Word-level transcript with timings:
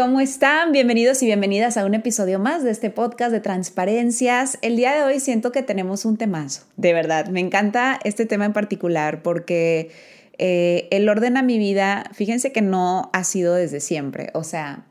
¿Cómo 0.00 0.20
están? 0.20 0.70
Bienvenidos 0.70 1.24
y 1.24 1.26
bienvenidas 1.26 1.76
a 1.76 1.84
un 1.84 1.92
episodio 1.92 2.38
más 2.38 2.62
de 2.62 2.70
este 2.70 2.88
podcast 2.88 3.32
de 3.32 3.40
transparencias. 3.40 4.56
El 4.62 4.76
día 4.76 4.94
de 4.94 5.02
hoy 5.02 5.18
siento 5.18 5.50
que 5.50 5.64
tenemos 5.64 6.04
un 6.04 6.16
temazo, 6.16 6.62
de 6.76 6.92
verdad. 6.92 7.26
Me 7.30 7.40
encanta 7.40 7.98
este 8.04 8.24
tema 8.24 8.44
en 8.44 8.52
particular 8.52 9.24
porque 9.24 9.90
eh, 10.38 10.86
el 10.92 11.08
orden 11.08 11.36
a 11.36 11.42
mi 11.42 11.58
vida, 11.58 12.04
fíjense 12.12 12.52
que 12.52 12.62
no 12.62 13.10
ha 13.12 13.24
sido 13.24 13.54
desde 13.54 13.80
siempre. 13.80 14.30
O 14.34 14.44
sea, 14.44 14.86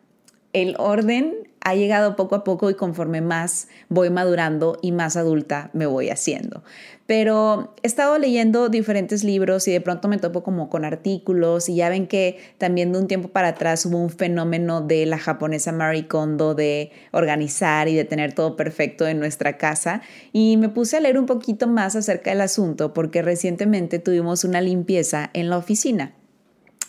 el 0.52 0.76
orden 0.78 1.47
ha 1.62 1.76
llegado 1.76 2.16
poco 2.16 2.36
a 2.36 2.44
poco 2.44 2.70
y 2.70 2.76
conforme 2.76 3.22
más 3.22 3.68
voy 3.90 4.10
madurando 4.10 4.78
y 4.82 4.92
más 4.92 5.18
adulta 5.18 5.70
me 5.74 5.86
voy 5.86 6.10
haciendo. 6.10 6.64
Pero 7.08 7.74
he 7.84 7.88
estado 7.88 8.18
leyendo 8.18 8.68
diferentes 8.68 9.24
libros 9.24 9.68
y 9.68 9.72
de 9.72 9.80
pronto 9.80 10.10
me 10.10 10.18
topo 10.18 10.44
como 10.44 10.70
con 10.70 10.84
artículos 10.84 11.70
y 11.70 11.76
ya 11.76 11.90
ven 11.90 12.08
que 12.08 12.38
también 12.58 12.92
de 12.92 13.00
un 13.00 13.08
tiempo 13.08 13.30
para 13.30 13.50
atrás 13.50 13.86
hubo 13.86 13.98
un 13.98 14.10
fenómeno 14.10 14.82
de 14.82 15.06
la 15.06 15.18
japonesa 15.18 15.72
Marie 15.72 16.08
Kondo 16.08 16.54
de 16.54 16.92
organizar 17.12 17.88
y 17.88 17.96
de 17.96 18.04
tener 18.04 18.34
todo 18.34 18.58
perfecto 18.58 19.08
en 19.08 19.20
nuestra 19.20 19.58
casa 19.58 20.02
y 20.34 20.58
me 20.58 20.68
puse 20.68 20.98
a 20.98 21.00
leer 21.00 21.18
un 21.18 21.26
poquito 21.26 21.68
más 21.68 21.96
acerca 21.96 22.32
del 22.32 22.42
asunto 22.42 22.94
porque 22.94 23.22
recientemente 23.22 24.00
tuvimos 24.00 24.44
una 24.44 24.60
limpieza 24.60 25.30
en 25.34 25.50
la 25.50 25.58
oficina. 25.58 26.17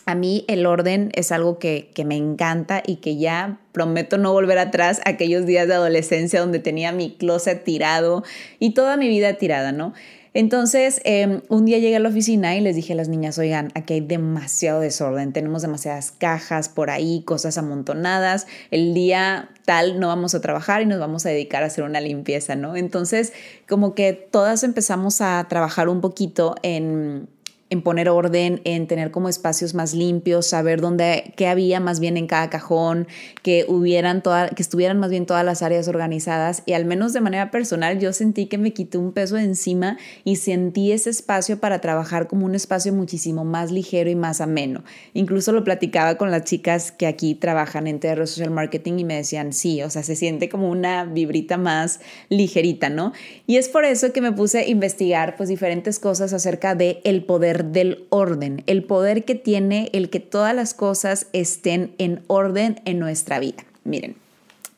A 0.09 0.15
mí 0.15 0.43
el 0.47 0.65
orden 0.65 1.11
es 1.13 1.31
algo 1.31 1.59
que, 1.59 1.91
me 2.03 2.17
encanta 2.17 2.81
y 2.83 2.95
que 2.95 3.17
ya 3.17 3.59
prometo 3.73 4.17
no 4.17 4.33
volver 4.33 4.57
atrás 4.57 5.01
aquellos 5.05 5.45
días 5.45 5.67
de 5.67 5.75
adolescencia 5.75 6.39
donde 6.39 6.57
tenía 6.57 6.91
mi 6.91 7.15
closet 7.15 7.63
tirado 7.63 8.23
y 8.57 8.73
toda 8.73 8.97
mi 8.97 9.07
vida 9.07 9.35
tirada, 9.35 9.71
¿no? 9.71 9.93
Entonces, 10.33 10.99
em, 11.03 11.41
un 11.47 11.65
día 11.65 11.77
llegué 11.77 11.97
a 11.97 11.99
la 11.99 12.09
oficina 12.09 12.55
y 12.55 12.61
les 12.61 12.75
dije 12.75 12.93
a 12.93 12.95
las 12.95 13.07
niñas, 13.07 13.37
oigan, 13.37 13.71
aquí 13.75 13.93
hay 13.93 14.01
demasiado 14.01 14.79
desorden, 14.79 15.31
tenemos 15.31 15.61
demasiadas 15.61 16.09
cajas 16.09 16.69
por 16.69 16.89
ahí, 16.89 17.21
cosas 17.23 17.59
amontonadas, 17.59 18.47
el 18.71 18.95
día 18.95 19.51
tal 19.65 19.99
no 19.99 20.07
vamos 20.07 20.33
a 20.33 20.41
trabajar 20.41 20.81
y 20.81 20.87
nos 20.87 20.99
vamos 20.99 21.27
a 21.27 21.29
dedicar 21.29 21.61
a 21.61 21.67
hacer 21.67 21.83
una 21.83 22.01
limpieza, 22.01 22.55
¿no? 22.55 22.75
Entonces, 22.75 23.31
como 23.67 23.93
que 23.93 24.13
todas 24.13 24.63
empezamos 24.63 25.21
a 25.21 25.45
trabajar 25.47 25.87
un 25.87 26.01
poquito 26.01 26.55
en 26.63 27.29
en 27.69 27.81
poner 27.81 28.09
orden, 28.09 28.61
en 28.63 28.87
tener 28.87 29.11
como 29.11 29.29
espacios 29.29 29.73
más 29.73 29.93
limpios, 29.93 30.47
saber 30.47 30.81
dónde, 30.81 31.33
qué 31.35 31.47
había 31.47 31.79
más 31.79 31.99
bien 31.99 32.17
en 32.17 32.27
cada 32.27 32.49
cajón, 32.49 33.07
que 33.43 33.65
hubieran 33.67 34.23
toda, 34.23 34.49
que 34.49 34.61
estuvieran 34.61 34.99
más 34.99 35.09
bien 35.11 35.25
todas 35.25 35.45
las 35.45 35.61
áreas 35.61 35.87
organizadas 35.87 36.63
y 36.65 36.73
al 36.73 36.85
menos 36.85 37.13
de 37.13 37.21
manera 37.21 37.51
personal 37.51 37.99
yo 37.99 38.11
sentí 38.13 38.47
que 38.47 38.57
me 38.57 38.73
quité 38.73 38.97
un 38.97 39.11
peso 39.11 39.35
de 39.35 39.43
encima 39.43 39.97
y 40.23 40.37
sentí 40.37 40.91
ese 40.91 41.09
espacio 41.09 41.59
para 41.59 41.79
trabajar 41.79 42.27
como 42.27 42.45
un 42.45 42.55
espacio 42.55 42.93
muchísimo 42.93 43.45
más 43.45 43.71
ligero 43.71 44.09
y 44.09 44.15
más 44.15 44.41
ameno. 44.41 44.83
Incluso 45.13 45.51
lo 45.51 45.63
platicaba 45.63 46.15
con 46.15 46.31
las 46.31 46.45
chicas 46.45 46.91
que 46.91 47.05
aquí 47.07 47.35
trabajan 47.35 47.87
en 47.87 47.99
TR 47.99 48.25
Social 48.25 48.51
Marketing 48.51 48.93
y 48.97 49.03
me 49.03 49.15
decían, 49.15 49.53
sí, 49.53 49.81
o 49.83 49.89
sea, 49.89 50.03
se 50.03 50.15
siente 50.15 50.49
como 50.49 50.69
una 50.69 51.05
vibrita 51.05 51.57
más 51.57 51.99
ligerita, 52.29 52.89
¿no? 52.89 53.13
Y 53.45 53.57
es 53.57 53.69
por 53.69 53.85
eso 53.85 54.11
que 54.11 54.21
me 54.21 54.31
puse 54.31 54.59
a 54.59 54.67
investigar 54.67 55.35
pues 55.37 55.49
diferentes 55.49 55.99
cosas 55.99 56.33
acerca 56.33 56.75
de 56.75 57.01
el 57.03 57.23
poder 57.23 57.58
del 57.63 58.05
orden, 58.09 58.63
el 58.67 58.83
poder 58.83 59.25
que 59.25 59.35
tiene 59.35 59.89
el 59.93 60.09
que 60.09 60.19
todas 60.19 60.55
las 60.55 60.73
cosas 60.73 61.27
estén 61.33 61.93
en 61.97 62.23
orden 62.27 62.81
en 62.85 62.99
nuestra 62.99 63.39
vida. 63.39 63.65
Miren, 63.83 64.15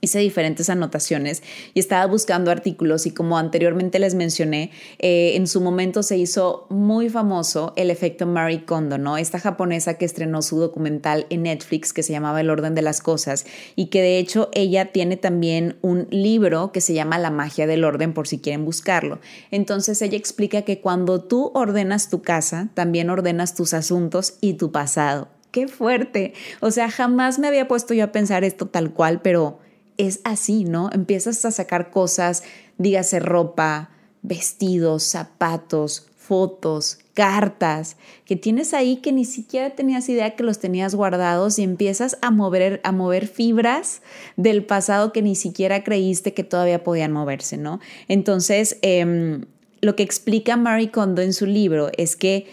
hice 0.02 0.20
diferentes 0.20 0.70
anotaciones 0.70 1.44
y 1.74 1.80
estaba 1.80 2.06
buscando 2.08 2.52
artículos 2.52 3.06
y 3.06 3.12
como 3.12 3.38
anteriormente 3.38 4.00
les 4.00 4.16
mencioné, 4.16 4.72
eh, 5.00 5.34
en 5.36 5.48
su 5.48 5.62
momento 5.62 6.04
se 6.04 6.18
hizo 6.18 6.66
muy 6.70 7.10
famoso 7.10 7.74
el 7.76 7.92
efecto 7.92 8.26
Marie 8.26 8.66
Kondo, 8.66 8.98
¿no? 8.98 9.18
Esta 9.18 9.40
japonesa 9.40 9.98
que 10.00 10.06
estrenó 10.06 10.42
su 10.42 10.60
documental 10.60 11.28
en 11.30 11.44
Netflix 11.44 11.94
que 11.94 12.04
se 12.04 12.14
llamaba 12.14 12.42
El 12.42 12.50
orden 12.50 12.74
de 12.74 12.82
las 12.82 13.00
cosas 13.00 13.46
y 13.76 13.88
que 13.88 14.02
de 14.02 14.18
hecho 14.18 14.50
ella 14.54 14.92
tiene 14.92 15.18
también 15.18 15.78
un 15.82 16.08
libro 16.10 16.72
que 16.72 16.82
se 16.82 16.94
llama 16.94 17.20
La 17.20 17.30
magia 17.30 17.68
del 17.68 17.84
orden 17.84 18.14
por 18.14 18.28
si 18.28 18.40
quieren 18.40 18.66
buscarlo. 18.66 19.20
Entonces 19.52 20.02
ella 20.02 20.18
explica 20.18 20.64
que 20.64 20.82
cuando 20.82 21.22
tú 21.24 21.52
ordenas 21.54 22.10
tu 22.10 22.24
casa, 22.24 22.70
también 22.74 23.10
ordenas 23.10 23.54
tus 23.54 23.74
asuntos 23.74 24.38
y 24.42 24.56
tu 24.56 24.72
pasado. 24.72 25.30
¡Qué 25.52 25.68
fuerte! 25.68 26.34
O 26.62 26.72
sea, 26.72 26.90
jamás 26.90 27.38
me 27.38 27.48
había 27.48 27.68
puesto 27.68 27.94
yo 27.94 28.06
a 28.06 28.12
pensar 28.12 28.44
esto 28.44 28.68
tal 28.68 28.94
cual, 28.94 29.22
pero 29.22 29.60
es 29.98 30.22
así, 30.24 30.64
¿no? 30.64 30.90
Empiezas 30.92 31.44
a 31.46 31.52
sacar 31.52 31.92
cosas, 31.92 32.44
dígase 32.78 33.20
ropa, 33.20 33.92
vestidos, 34.22 35.04
zapatos, 35.04 36.08
fotos, 36.16 37.00
cartas 37.14 37.98
que 38.26 38.36
tienes 38.36 38.74
ahí 38.74 38.98
que 38.98 39.12
ni 39.12 39.26
siquiera 39.26 39.72
tenías 39.72 40.08
idea 40.08 40.36
que 40.36 40.44
los 40.44 40.60
tenías 40.60 40.96
guardados 40.96 41.60
y 41.60 41.64
empiezas 41.64 42.18
a 42.22 42.32
mover, 42.32 42.80
a 42.84 42.92
mover 42.92 43.28
fibras 43.28 44.02
del 44.38 44.64
pasado 44.64 45.12
que 45.12 45.22
ni 45.22 45.36
siquiera 45.36 45.84
creíste 45.84 46.34
que 46.34 46.44
todavía 46.44 46.84
podían 46.84 47.12
moverse, 47.12 47.58
¿no? 47.58 47.80
Entonces, 48.08 48.78
em, 48.82 49.46
lo 49.82 49.96
que 49.96 50.04
explica 50.04 50.56
Marie 50.58 50.92
Kondo 50.92 51.22
en 51.22 51.34
su 51.34 51.46
libro 51.46 51.90
es 51.98 52.16
que 52.16 52.48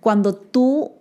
cuando 0.00 0.34
tú 0.34 0.92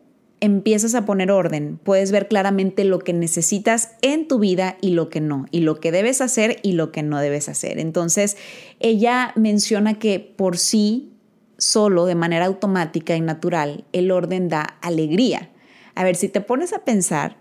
empiezas 0.41 0.95
a 0.95 1.05
poner 1.05 1.31
orden, 1.31 1.79
puedes 1.83 2.11
ver 2.11 2.27
claramente 2.27 2.83
lo 2.83 2.99
que 2.99 3.13
necesitas 3.13 3.91
en 4.01 4.27
tu 4.27 4.39
vida 4.39 4.77
y 4.81 4.91
lo 4.91 5.09
que 5.09 5.21
no, 5.21 5.45
y 5.51 5.61
lo 5.61 5.79
que 5.79 5.91
debes 5.91 6.21
hacer 6.21 6.59
y 6.63 6.73
lo 6.73 6.91
que 6.91 7.03
no 7.03 7.19
debes 7.19 7.49
hacer. 7.49 7.79
Entonces, 7.79 8.37
ella 8.79 9.33
menciona 9.35 9.99
que 9.99 10.19
por 10.19 10.57
sí, 10.57 11.11
solo, 11.57 12.05
de 12.05 12.15
manera 12.15 12.45
automática 12.45 13.15
y 13.15 13.21
natural, 13.21 13.83
el 13.91 14.11
orden 14.11 14.47
da 14.47 14.77
alegría. 14.81 15.49
A 15.95 16.03
ver, 16.03 16.15
si 16.15 16.29
te 16.29 16.41
pones 16.41 16.73
a 16.73 16.85
pensar, 16.85 17.37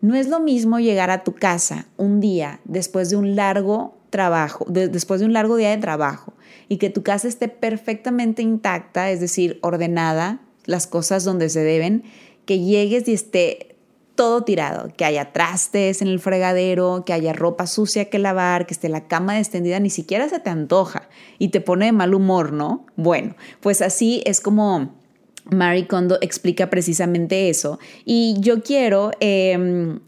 no 0.00 0.16
es 0.16 0.28
lo 0.28 0.40
mismo 0.40 0.80
llegar 0.80 1.10
a 1.10 1.22
tu 1.24 1.34
casa 1.34 1.86
un 1.96 2.20
día 2.20 2.60
después 2.64 3.10
de 3.10 3.16
un 3.16 3.36
largo 3.36 3.98
trabajo, 4.10 4.66
después 4.68 5.20
de 5.20 5.26
un 5.26 5.32
largo 5.32 5.56
día 5.56 5.70
de 5.70 5.76
trabajo, 5.76 6.32
y 6.68 6.78
que 6.78 6.90
tu 6.90 7.02
casa 7.02 7.28
esté 7.28 7.48
perfectamente 7.48 8.42
intacta, 8.42 9.10
es 9.10 9.20
decir, 9.20 9.58
ordenada, 9.62 10.40
las 10.66 10.86
cosas 10.86 11.24
donde 11.24 11.48
se 11.48 11.60
deben, 11.60 12.04
que 12.50 12.58
llegues 12.58 13.06
y 13.06 13.12
esté 13.12 13.76
todo 14.16 14.42
tirado, 14.42 14.88
que 14.96 15.04
haya 15.04 15.32
trastes 15.32 16.02
en 16.02 16.08
el 16.08 16.18
fregadero, 16.18 17.04
que 17.06 17.12
haya 17.12 17.32
ropa 17.32 17.68
sucia 17.68 18.10
que 18.10 18.18
lavar, 18.18 18.66
que 18.66 18.74
esté 18.74 18.88
la 18.88 19.06
cama 19.06 19.38
extendida, 19.38 19.78
ni 19.78 19.88
siquiera 19.88 20.28
se 20.28 20.40
te 20.40 20.50
antoja 20.50 21.08
y 21.38 21.50
te 21.50 21.60
pone 21.60 21.86
de 21.86 21.92
mal 21.92 22.12
humor, 22.12 22.52
¿no? 22.52 22.86
Bueno, 22.96 23.36
pues 23.60 23.82
así 23.82 24.20
es 24.26 24.40
como 24.40 24.96
Marie 25.44 25.86
Kondo 25.86 26.18
explica 26.22 26.70
precisamente 26.70 27.50
eso. 27.50 27.78
Y 28.04 28.34
yo 28.40 28.64
quiero 28.64 29.12
em, 29.20 30.00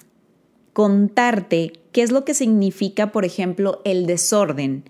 contarte 0.72 1.74
qué 1.92 2.02
es 2.02 2.10
lo 2.10 2.24
que 2.24 2.34
significa, 2.34 3.12
por 3.12 3.24
ejemplo, 3.24 3.82
el 3.84 4.06
desorden 4.06 4.82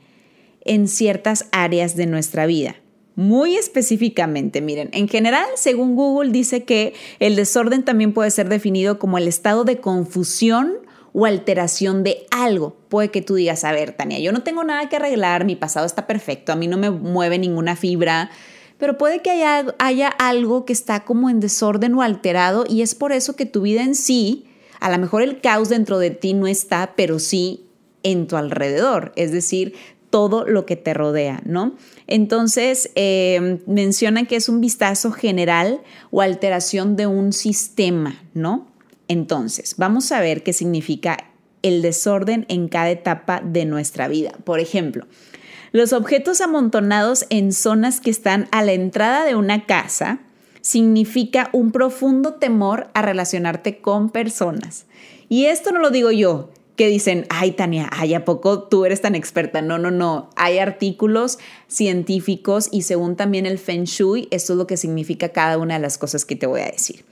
en 0.65 0.89
ciertas 0.89 1.49
áreas 1.53 1.97
de 1.97 2.07
nuestra 2.07 2.47
vida. 2.47 2.77
Muy 3.15 3.57
específicamente, 3.57 4.63
miren, 4.63 4.89
en 4.93 5.07
general, 5.07 5.47
según 5.55 5.97
Google, 5.97 6.33
dice 6.33 6.65
que 6.65 6.95
el 7.19 7.37
desorden 7.37 7.85
también 7.85 8.15
puede 8.15 8.31
ser 8.31 8.49
definido 8.49 8.99
como 8.99 9.19
el 9.19 9.29
estado 9.29 9.65
de 9.65 9.81
confusión 9.81 10.79
o 11.13 11.27
alteración 11.27 12.05
de 12.05 12.27
algo. 12.31 12.77
Puede 12.89 13.11
que 13.11 13.21
tú 13.21 13.35
digas, 13.35 13.65
a 13.65 13.73
ver, 13.73 13.93
Tania, 13.93 14.19
yo 14.19 14.33
no 14.33 14.43
tengo 14.43 14.65
nada 14.65 14.89
que 14.89 14.97
arreglar, 14.97 15.45
mi 15.45 15.57
pasado 15.57 15.85
está 15.85 16.07
perfecto, 16.07 16.53
a 16.53 16.57
mí 16.57 16.67
no 16.69 16.79
me 16.79 16.91
mueve 16.91 17.39
ninguna 17.39 17.77
fibra, 17.77 18.31
pero 18.79 18.97
puede 18.97 19.21
que 19.21 19.31
haya, 19.31 19.75
haya 19.79 20.09
algo 20.09 20.65
que 20.65 20.73
está 20.73 21.05
como 21.05 21.29
en 21.29 21.41
desorden 21.41 21.95
o 21.95 22.03
alterado 22.03 22.65
y 22.69 22.83
es 22.83 22.95
por 22.95 23.13
eso 23.13 23.37
que 23.37 23.47
tu 23.47 23.63
vida 23.63 23.83
en 23.83 23.95
sí, 23.95 24.47
a 24.81 24.91
lo 24.91 24.99
mejor 24.99 25.23
el 25.23 25.41
caos 25.41 25.69
dentro 25.69 25.99
de 25.99 26.11
ti 26.11 26.33
no 26.33 26.47
está, 26.47 26.95
pero 26.97 27.19
sí 27.19 27.67
en 28.03 28.27
tu 28.27 28.37
alrededor. 28.37 29.13
Es 29.15 29.31
decir, 29.31 29.75
todo 30.13 30.45
lo 30.47 30.67
que 30.67 30.77
te 30.77 30.93
rodea, 30.93 31.41
¿no? 31.47 31.75
Entonces, 32.07 32.91
eh, 32.97 33.61
menciona 33.67 34.27
que 34.27 34.37
es 34.37 34.51
un 34.51 34.61
vistazo 34.61 35.11
general 35.11 35.81
o 36.11 36.21
alteración 36.21 36.97
de 36.97 37.07
un 37.07 37.33
sistema, 37.33 38.23
¿no? 38.35 38.69
Entonces, 39.09 39.75
vamos 39.79 40.13
a 40.13 40.21
ver 40.21 40.43
qué 40.43 40.53
significa 40.53 41.17
el 41.63 41.81
desorden 41.81 42.45
en 42.51 42.69
cada 42.69 42.91
etapa 42.91 43.41
de 43.43 43.65
nuestra 43.65 44.07
vida. 44.07 44.33
Por 44.45 44.61
ejemplo, 44.61 45.07
los 45.73 45.95
objetos 45.95 46.43
amontonados 46.43 47.25
en 47.31 47.51
zonas 47.53 48.03
que 48.03 48.11
están 48.11 48.49
a 48.53 48.63
la 48.63 48.73
entrada 48.73 49.25
de 49.25 49.35
una 49.35 49.65
casa 49.65 50.19
significa 50.61 51.49
un 51.55 51.73
profundo 51.73 52.35
temor 52.35 52.89
a 52.93 53.01
relacionarte 53.01 53.81
con 53.81 54.11
personas. 54.11 54.85
Y 55.31 55.47
esto 55.47 55.73
no 55.73 55.81
lo 55.81 55.89
digo 55.89 56.11
yo, 56.11 56.51
que 56.77 56.89
dicen, 56.89 57.27
ay 57.29 57.53
Tania, 57.53 57.89
ay, 57.93 58.15
¿a 58.15 58.25
poco 58.25 58.65
tú 58.65 58.85
eres 58.85 59.01
tan 59.01 59.15
experta? 59.15 59.63
No, 59.63 59.79
no, 59.79 59.91
no. 59.91 60.31
Hay 60.37 60.59
artículos 60.59 61.39
científicos 61.69 62.69
y 62.73 62.83
según 62.83 63.17
también 63.17 63.47
el 63.47 63.59
Feng 63.59 63.85
Shui, 63.85 64.29
esto 64.31 64.55
es 64.55 64.57
lo 64.57 64.67
que 64.67 64.77
significa 64.77 65.31
cada 65.31 65.59
una 65.59 65.75
de 65.75 65.81
las 65.81 65.99
cosas 65.99 66.25
que 66.25 66.37
te 66.37 66.47
voy 66.47 66.63
a 66.63 66.71
decir. 66.71 67.05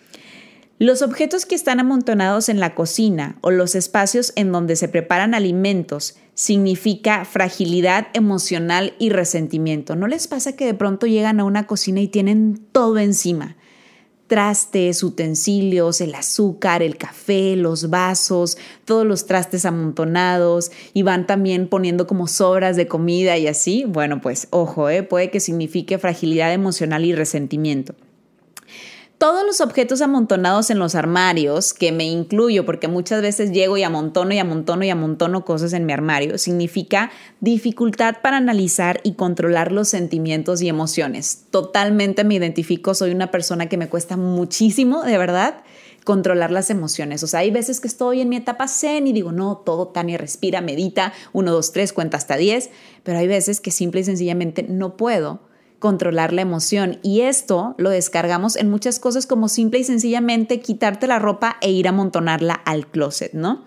Los 0.79 1.03
objetos 1.03 1.45
que 1.45 1.55
están 1.55 1.79
amontonados 1.79 2.49
en 2.49 2.59
la 2.59 2.75
cocina 2.75 3.37
o 3.43 3.51
los 3.51 3.75
espacios 3.75 4.33
en 4.35 4.51
donde 4.51 4.77
se 4.77 4.89
preparan 4.89 5.35
alimentos 5.35 6.17
significa 6.33 7.27
fragilidad 7.27 8.07
emocional 8.15 8.95
y 8.99 9.11
resentimiento. 9.11 9.95
¿No 9.95 10.07
les 10.07 10.27
pasa 10.27 10.57
que 10.57 10.65
de 10.65 10.73
pronto 10.73 11.07
llegan 11.07 11.39
a 11.39 11.45
una 11.45 11.67
cocina 11.67 12.01
y 12.01 12.09
tienen 12.09 12.59
todo 12.73 12.97
encima? 12.97 13.57
Trastes, 14.31 15.03
utensilios, 15.03 16.01
el 16.01 16.15
azúcar, 16.15 16.85
el 16.85 16.97
café, 16.97 17.57
los 17.57 17.91
vasos, 17.91 18.57
todos 18.85 19.05
los 19.05 19.27
trastes 19.27 19.65
amontonados 19.65 20.71
y 20.95 21.03
van 21.03 21.27
también 21.27 21.67
poniendo 21.67 22.07
como 22.07 22.29
sobras 22.29 22.77
de 22.77 22.87
comida 22.87 23.37
y 23.39 23.49
así, 23.49 23.85
bueno, 23.89 24.21
pues 24.21 24.47
ojo, 24.51 24.89
¿eh? 24.89 25.03
puede 25.03 25.33
que 25.33 25.41
signifique 25.41 25.99
fragilidad 25.99 26.53
emocional 26.53 27.05
y 27.05 27.13
resentimiento 27.13 27.97
todos 29.21 29.45
los 29.45 29.61
objetos 29.61 30.01
amontonados 30.01 30.71
en 30.71 30.79
los 30.79 30.95
armarios, 30.95 31.75
que 31.75 31.93
me 31.93 32.05
incluyo 32.05 32.65
porque 32.65 32.89
muchas 32.89 33.21
veces 33.21 33.53
llego 33.53 33.77
y 33.77 33.83
amontono 33.83 34.33
y 34.33 34.39
amontono 34.39 34.83
y 34.83 34.89
amontono 34.89 35.45
cosas 35.45 35.75
en 35.75 35.85
mi 35.85 35.93
armario, 35.93 36.39
significa 36.39 37.11
dificultad 37.39 38.23
para 38.23 38.39
analizar 38.39 38.99
y 39.03 39.17
controlar 39.17 39.73
los 39.73 39.89
sentimientos 39.91 40.63
y 40.63 40.71
emociones. 40.71 41.45
Totalmente 41.51 42.25
me 42.25 42.37
identifico, 42.37 42.95
soy 42.95 43.11
una 43.11 43.31
persona 43.31 43.69
que 43.69 43.77
me 43.77 43.91
cuesta 43.91 44.17
muchísimo, 44.17 45.03
de 45.03 45.19
verdad, 45.19 45.65
controlar 46.05 46.51
las 46.51 46.71
emociones. 46.71 47.23
O 47.23 47.27
sea, 47.27 47.41
hay 47.41 47.51
veces 47.51 47.79
que 47.81 47.89
estoy 47.89 48.23
en 48.23 48.31
mi 48.31 48.37
etapa 48.37 48.69
zen 48.69 49.07
y 49.07 49.13
digo, 49.13 49.33
no, 49.33 49.59
todo 49.59 49.89
Tania 49.89 50.17
respira, 50.17 50.63
medita, 50.63 51.13
uno, 51.35 51.53
dos, 51.53 51.73
tres, 51.73 51.93
cuenta 51.93 52.17
hasta 52.17 52.39
diez, 52.39 52.71
pero 53.03 53.19
hay 53.19 53.29
veces 53.29 53.61
que 53.61 53.71
simple 53.71 54.01
y 54.01 54.05
sencillamente 54.05 54.63
no 54.63 54.97
puedo 54.97 55.50
controlar 55.81 56.33
la 56.33 56.43
emoción. 56.43 57.01
Y 57.03 57.23
esto 57.23 57.75
lo 57.79 57.91
descargamos 57.91 58.55
en 58.55 58.71
muchas 58.71 59.01
cosas 59.01 59.27
como 59.27 59.49
simple 59.49 59.81
y 59.81 59.85
sencillamente 59.85 60.61
quitarte 60.61 61.09
la 61.09 61.19
ropa 61.19 61.57
e 61.61 61.73
ir 61.73 61.89
a 61.89 61.91
amontonarla 61.91 62.55
al 62.55 62.87
closet, 62.87 63.33
¿no? 63.33 63.65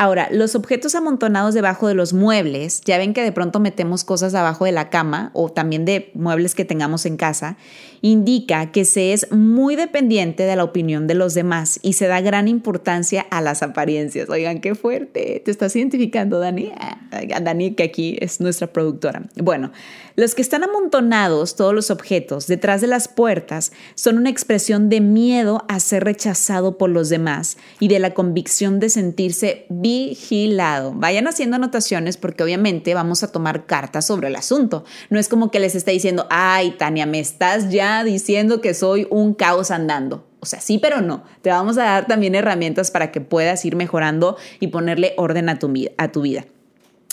Ahora, 0.00 0.28
los 0.30 0.54
objetos 0.54 0.94
amontonados 0.94 1.54
debajo 1.54 1.88
de 1.88 1.94
los 1.94 2.12
muebles, 2.12 2.82
ya 2.82 2.98
ven 2.98 3.14
que 3.14 3.24
de 3.24 3.32
pronto 3.32 3.58
metemos 3.58 4.04
cosas 4.04 4.32
abajo 4.36 4.64
de 4.64 4.70
la 4.70 4.90
cama 4.90 5.32
o 5.32 5.50
también 5.50 5.84
de 5.84 6.12
muebles 6.14 6.54
que 6.54 6.64
tengamos 6.64 7.04
en 7.04 7.16
casa, 7.16 7.56
indica 8.00 8.70
que 8.70 8.84
se 8.84 9.12
es 9.12 9.32
muy 9.32 9.74
dependiente 9.74 10.44
de 10.44 10.54
la 10.54 10.62
opinión 10.62 11.08
de 11.08 11.16
los 11.16 11.34
demás 11.34 11.80
y 11.82 11.94
se 11.94 12.06
da 12.06 12.20
gran 12.20 12.46
importancia 12.46 13.26
a 13.30 13.40
las 13.40 13.64
apariencias. 13.64 14.30
Oigan, 14.30 14.60
qué 14.60 14.76
fuerte. 14.76 15.42
¿Te 15.44 15.50
estás 15.50 15.74
identificando, 15.74 16.38
Dani? 16.38 16.70
Ah, 16.78 17.00
Dani, 17.42 17.72
que 17.72 17.82
aquí 17.82 18.16
es 18.20 18.40
nuestra 18.40 18.68
productora. 18.68 19.24
Bueno, 19.34 19.72
los 20.14 20.34
que 20.34 20.42
están 20.42 20.62
amontonados, 20.64 21.56
todos 21.56 21.74
los 21.74 21.90
objetos, 21.90 22.46
detrás 22.46 22.80
de 22.80 22.86
las 22.86 23.08
puertas, 23.08 23.72
son 23.96 24.18
una 24.18 24.30
expresión 24.30 24.88
de 24.88 25.00
miedo 25.00 25.64
a 25.68 25.80
ser 25.80 26.04
rechazado 26.04 26.78
por 26.78 26.90
los 26.90 27.08
demás 27.08 27.56
y 27.80 27.88
de 27.88 27.98
la 27.98 28.14
convicción 28.14 28.78
de 28.78 28.90
sentirse 28.90 29.66
vigilado. 29.88 30.92
Vayan 30.94 31.26
haciendo 31.28 31.56
anotaciones 31.56 32.16
porque 32.16 32.42
obviamente 32.42 32.94
vamos 32.94 33.22
a 33.22 33.32
tomar 33.32 33.66
cartas 33.66 34.06
sobre 34.06 34.28
el 34.28 34.36
asunto. 34.36 34.84
No 35.10 35.18
es 35.18 35.28
como 35.28 35.50
que 35.50 35.60
les 35.60 35.74
esté 35.74 35.92
diciendo, 35.92 36.26
ay, 36.30 36.72
Tania, 36.72 37.06
me 37.06 37.20
estás 37.20 37.70
ya 37.70 38.04
diciendo 38.04 38.60
que 38.60 38.74
soy 38.74 39.06
un 39.10 39.34
caos 39.34 39.70
andando. 39.70 40.26
O 40.40 40.46
sea, 40.46 40.60
sí, 40.60 40.78
pero 40.78 41.00
no. 41.00 41.24
Te 41.42 41.50
vamos 41.50 41.78
a 41.78 41.84
dar 41.84 42.06
también 42.06 42.34
herramientas 42.34 42.90
para 42.90 43.10
que 43.10 43.20
puedas 43.20 43.64
ir 43.64 43.76
mejorando 43.76 44.36
y 44.60 44.68
ponerle 44.68 45.14
orden 45.16 45.48
a 45.48 45.58
tu, 45.58 45.72
a 45.96 46.08
tu 46.08 46.22
vida. 46.22 46.44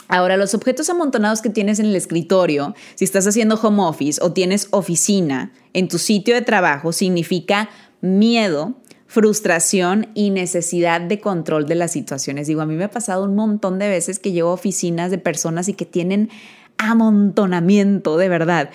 Ahora, 0.08 0.38
los 0.38 0.54
objetos 0.54 0.90
amontonados 0.90 1.42
que 1.42 1.50
tienes 1.50 1.80
en 1.80 1.88
el 1.88 1.96
escritorio, 1.96 2.76
si 2.94 3.06
estás 3.06 3.26
haciendo 3.26 3.56
home 3.56 3.82
office 3.84 4.22
o 4.22 4.34
tienes 4.34 4.68
oficina 4.72 5.52
en 5.74 5.88
tu 5.88 5.98
sitio 5.98 6.36
de 6.36 6.42
trabajo, 6.42 6.92
significa 6.92 7.70
miedo, 8.02 8.76
frustración 9.16 10.10
y 10.14 10.30
necesidad 10.30 11.00
de 11.00 11.22
control 11.22 11.68
de 11.68 11.76
las 11.76 11.92
situaciones. 11.92 12.48
Digo, 12.48 12.60
a 12.60 12.66
mí 12.66 12.76
me 12.76 12.84
ha 12.84 12.92
pasado 12.92 13.24
un 13.24 13.34
montón 13.34 13.80
de 13.80 13.88
veces 13.88 14.20
que 14.20 14.34
llevo 14.34 14.52
oficinas 14.52 15.10
de 15.10 15.18
personas 15.18 15.70
y 15.70 15.74
que 15.74 15.86
tienen 15.86 16.30
amontonamiento, 16.78 18.18
de 18.18 18.28
verdad. 18.28 18.72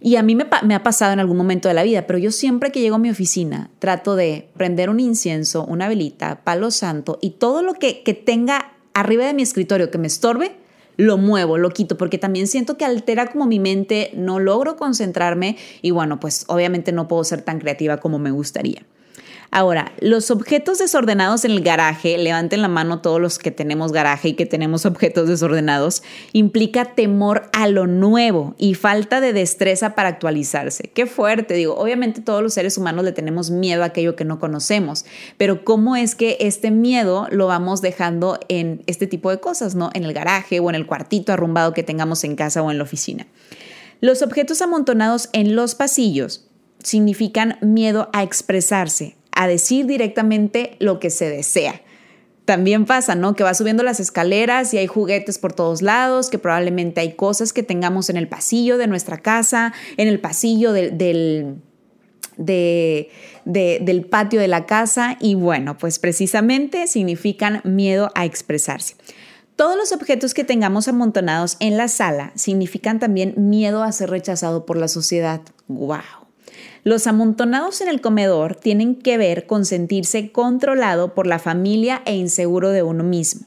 Y 0.00 0.14
a 0.14 0.22
mí 0.22 0.36
me, 0.36 0.46
me, 0.62 0.76
ha 0.76 0.84
pasado 0.84 1.12
en 1.12 1.18
algún 1.18 1.36
momento 1.36 1.66
de 1.66 1.74
la 1.74 1.82
vida, 1.82 2.06
pero 2.06 2.20
yo 2.20 2.30
siempre 2.30 2.70
que 2.70 2.80
llego 2.80 2.94
a 2.94 2.98
mi 3.00 3.10
oficina 3.10 3.68
trato 3.80 4.14
de 4.14 4.48
prender 4.56 4.90
un 4.90 5.00
incienso, 5.00 5.64
una 5.64 5.88
velita, 5.88 6.44
palo 6.44 6.70
santo 6.70 7.18
y 7.20 7.30
todo 7.30 7.64
lo 7.64 7.74
que, 7.74 8.04
que 8.04 8.14
tenga 8.14 8.74
arriba 8.94 9.26
de 9.26 9.34
mi 9.34 9.42
escritorio 9.42 9.90
que 9.90 9.98
me 9.98 10.06
estorbe, 10.06 10.52
lo 10.98 11.18
muevo, 11.18 11.58
lo 11.58 11.70
quito, 11.70 11.98
porque 11.98 12.16
también 12.16 12.46
siento 12.46 12.78
que 12.78 12.84
altera 12.84 13.26
como 13.26 13.46
mi 13.46 13.58
mente, 13.58 14.12
no 14.14 14.38
logro 14.38 14.76
concentrarme 14.76 15.56
y 15.82 15.90
bueno, 15.90 16.20
pues 16.20 16.44
obviamente 16.46 16.92
no 16.92 17.08
puedo 17.08 17.24
ser 17.24 17.42
tan 17.42 17.58
creativa 17.58 17.96
como 17.96 18.20
me 18.20 18.30
gustaría. 18.30 18.86
Ahora, 19.52 19.92
los 20.00 20.30
objetos 20.30 20.78
desordenados 20.78 21.44
en 21.44 21.50
el 21.50 21.62
garaje, 21.62 22.16
levanten 22.18 22.62
la 22.62 22.68
mano 22.68 23.00
todos 23.00 23.20
los 23.20 23.40
que 23.40 23.50
tenemos 23.50 23.90
garaje 23.90 24.28
y 24.28 24.34
que 24.34 24.46
tenemos 24.46 24.86
objetos 24.86 25.28
desordenados, 25.28 26.02
implica 26.32 26.94
temor 26.94 27.50
a 27.52 27.66
lo 27.66 27.88
nuevo 27.88 28.54
y 28.58 28.74
falta 28.74 29.20
de 29.20 29.32
destreza 29.32 29.96
para 29.96 30.08
actualizarse. 30.08 30.90
Qué 30.94 31.06
fuerte, 31.06 31.54
digo, 31.54 31.74
obviamente 31.74 32.20
todos 32.20 32.42
los 32.42 32.54
seres 32.54 32.78
humanos 32.78 33.04
le 33.04 33.12
tenemos 33.12 33.50
miedo 33.50 33.82
a 33.82 33.86
aquello 33.86 34.14
que 34.14 34.24
no 34.24 34.38
conocemos, 34.38 35.04
pero 35.36 35.64
¿cómo 35.64 35.96
es 35.96 36.14
que 36.14 36.36
este 36.40 36.70
miedo 36.70 37.26
lo 37.30 37.48
vamos 37.48 37.80
dejando 37.80 38.38
en 38.48 38.84
este 38.86 39.08
tipo 39.08 39.30
de 39.30 39.40
cosas, 39.40 39.74
¿no? 39.74 39.90
En 39.94 40.04
el 40.04 40.12
garaje 40.12 40.60
o 40.60 40.68
en 40.70 40.76
el 40.76 40.86
cuartito 40.86 41.32
arrumbado 41.32 41.74
que 41.74 41.82
tengamos 41.82 42.22
en 42.22 42.36
casa 42.36 42.62
o 42.62 42.70
en 42.70 42.78
la 42.78 42.84
oficina. 42.84 43.26
Los 44.00 44.22
objetos 44.22 44.62
amontonados 44.62 45.28
en 45.32 45.56
los 45.56 45.74
pasillos 45.74 46.46
significan 46.82 47.58
miedo 47.60 48.08
a 48.12 48.22
expresarse, 48.22 49.16
a 49.32 49.46
decir 49.46 49.86
directamente 49.86 50.76
lo 50.78 51.00
que 51.00 51.10
se 51.10 51.28
desea. 51.28 51.82
También 52.44 52.84
pasa, 52.84 53.14
¿no? 53.14 53.34
Que 53.34 53.44
va 53.44 53.54
subiendo 53.54 53.82
las 53.82 54.00
escaleras 54.00 54.74
y 54.74 54.78
hay 54.78 54.86
juguetes 54.88 55.38
por 55.38 55.52
todos 55.52 55.82
lados, 55.82 56.30
que 56.30 56.38
probablemente 56.38 57.00
hay 57.00 57.12
cosas 57.12 57.52
que 57.52 57.62
tengamos 57.62 58.10
en 58.10 58.16
el 58.16 58.26
pasillo 58.28 58.76
de 58.76 58.88
nuestra 58.88 59.18
casa, 59.18 59.72
en 59.96 60.08
el 60.08 60.18
pasillo 60.18 60.72
del, 60.72 60.98
del 62.36 64.06
patio 64.10 64.40
de 64.40 64.48
la 64.48 64.66
casa 64.66 65.16
y 65.20 65.34
bueno, 65.36 65.78
pues 65.78 66.00
precisamente 66.00 66.88
significan 66.88 67.60
miedo 67.62 68.10
a 68.16 68.24
expresarse. 68.24 68.96
Todos 69.54 69.76
los 69.76 69.92
objetos 69.92 70.32
que 70.32 70.42
tengamos 70.42 70.88
amontonados 70.88 71.58
en 71.60 71.76
la 71.76 71.86
sala 71.86 72.32
significan 72.34 72.98
también 72.98 73.34
miedo 73.36 73.82
a 73.82 73.92
ser 73.92 74.08
rechazado 74.08 74.64
por 74.64 74.78
la 74.78 74.88
sociedad. 74.88 75.42
¡Wow! 75.68 76.19
Los 76.82 77.06
amontonados 77.06 77.80
en 77.80 77.88
el 77.88 78.00
comedor 78.00 78.54
tienen 78.54 78.94
que 78.94 79.18
ver 79.18 79.46
con 79.46 79.66
sentirse 79.66 80.32
controlado 80.32 81.14
por 81.14 81.26
la 81.26 81.38
familia 81.38 82.02
e 82.06 82.16
inseguro 82.16 82.70
de 82.70 82.82
uno 82.82 83.04
mismo. 83.04 83.46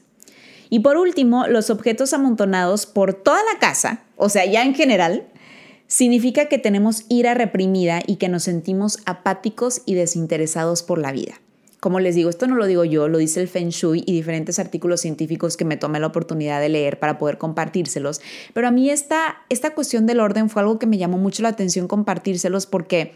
Y 0.70 0.80
por 0.80 0.96
último, 0.96 1.46
los 1.46 1.70
objetos 1.70 2.12
amontonados 2.12 2.86
por 2.86 3.14
toda 3.14 3.40
la 3.52 3.58
casa, 3.58 4.02
o 4.16 4.28
sea, 4.28 4.44
ya 4.44 4.62
en 4.64 4.74
general, 4.74 5.26
significa 5.86 6.46
que 6.46 6.58
tenemos 6.58 7.04
ira 7.08 7.34
reprimida 7.34 8.02
y 8.06 8.16
que 8.16 8.28
nos 8.28 8.44
sentimos 8.44 8.98
apáticos 9.04 9.82
y 9.84 9.94
desinteresados 9.94 10.82
por 10.82 10.98
la 10.98 11.12
vida. 11.12 11.40
Como 11.80 12.00
les 12.00 12.14
digo, 12.14 12.30
esto 12.30 12.46
no 12.46 12.56
lo 12.56 12.64
digo 12.64 12.84
yo, 12.84 13.08
lo 13.08 13.18
dice 13.18 13.42
el 13.42 13.48
Feng 13.48 13.68
Shui 13.68 14.02
y 14.06 14.12
diferentes 14.12 14.58
artículos 14.58 15.02
científicos 15.02 15.58
que 15.58 15.66
me 15.66 15.76
tomé 15.76 16.00
la 16.00 16.06
oportunidad 16.06 16.60
de 16.60 16.70
leer 16.70 16.98
para 16.98 17.18
poder 17.18 17.36
compartírselos. 17.36 18.22
Pero 18.54 18.68
a 18.68 18.70
mí 18.70 18.88
esta, 18.88 19.42
esta 19.50 19.74
cuestión 19.74 20.06
del 20.06 20.20
orden 20.20 20.48
fue 20.48 20.62
algo 20.62 20.78
que 20.78 20.86
me 20.86 20.96
llamó 20.96 21.18
mucho 21.18 21.42
la 21.42 21.50
atención 21.50 21.86
compartírselos 21.86 22.64
porque 22.64 23.12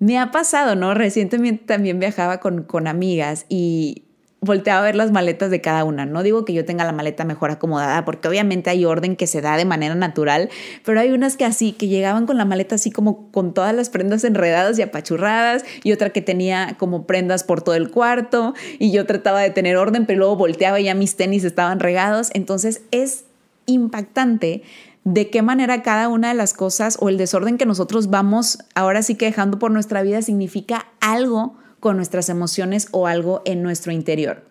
me 0.00 0.18
ha 0.18 0.30
pasado, 0.30 0.74
¿no? 0.74 0.94
Recientemente 0.94 1.64
también 1.66 2.00
viajaba 2.00 2.40
con, 2.40 2.64
con 2.64 2.88
amigas 2.88 3.46
y 3.48 4.04
volteaba 4.40 4.80
a 4.80 4.84
ver 4.84 4.96
las 4.96 5.10
maletas 5.10 5.50
de 5.50 5.60
cada 5.60 5.84
una. 5.84 6.06
No 6.06 6.22
digo 6.22 6.46
que 6.46 6.54
yo 6.54 6.64
tenga 6.64 6.84
la 6.84 6.92
maleta 6.92 7.24
mejor 7.24 7.50
acomodada, 7.50 8.06
porque 8.06 8.26
obviamente 8.26 8.70
hay 8.70 8.86
orden 8.86 9.14
que 9.14 9.26
se 9.26 9.42
da 9.42 9.58
de 9.58 9.66
manera 9.66 9.94
natural, 9.94 10.48
pero 10.84 10.98
hay 11.00 11.10
unas 11.10 11.36
que 11.36 11.44
así, 11.44 11.72
que 11.72 11.88
llegaban 11.88 12.26
con 12.26 12.38
la 12.38 12.46
maleta 12.46 12.76
así 12.76 12.90
como 12.90 13.30
con 13.30 13.52
todas 13.52 13.74
las 13.74 13.90
prendas 13.90 14.24
enredadas 14.24 14.78
y 14.78 14.82
apachurradas, 14.82 15.64
y 15.82 15.92
otra 15.92 16.10
que 16.10 16.22
tenía 16.22 16.76
como 16.78 17.06
prendas 17.06 17.44
por 17.44 17.62
todo 17.62 17.74
el 17.74 17.90
cuarto, 17.90 18.54
y 18.78 18.92
yo 18.92 19.04
trataba 19.04 19.40
de 19.40 19.50
tener 19.50 19.76
orden, 19.76 20.06
pero 20.06 20.20
luego 20.20 20.36
volteaba 20.36 20.80
y 20.80 20.84
ya 20.84 20.94
mis 20.94 21.16
tenis 21.16 21.44
estaban 21.44 21.78
regados. 21.78 22.30
Entonces 22.32 22.80
es 22.90 23.24
impactante 23.66 24.62
de 25.04 25.30
qué 25.30 25.42
manera 25.42 25.82
cada 25.82 26.08
una 26.08 26.28
de 26.28 26.34
las 26.34 26.54
cosas 26.54 26.98
o 27.00 27.08
el 27.08 27.16
desorden 27.16 27.58
que 27.58 27.66
nosotros 27.66 28.10
vamos 28.10 28.58
ahora 28.74 29.02
sí 29.02 29.14
que 29.14 29.26
dejando 29.26 29.58
por 29.58 29.70
nuestra 29.70 30.02
vida 30.02 30.22
significa 30.22 30.86
algo 31.00 31.56
con 31.80 31.96
nuestras 31.96 32.28
emociones 32.28 32.88
o 32.92 33.06
algo 33.06 33.42
en 33.44 33.62
nuestro 33.62 33.92
interior. 33.92 34.44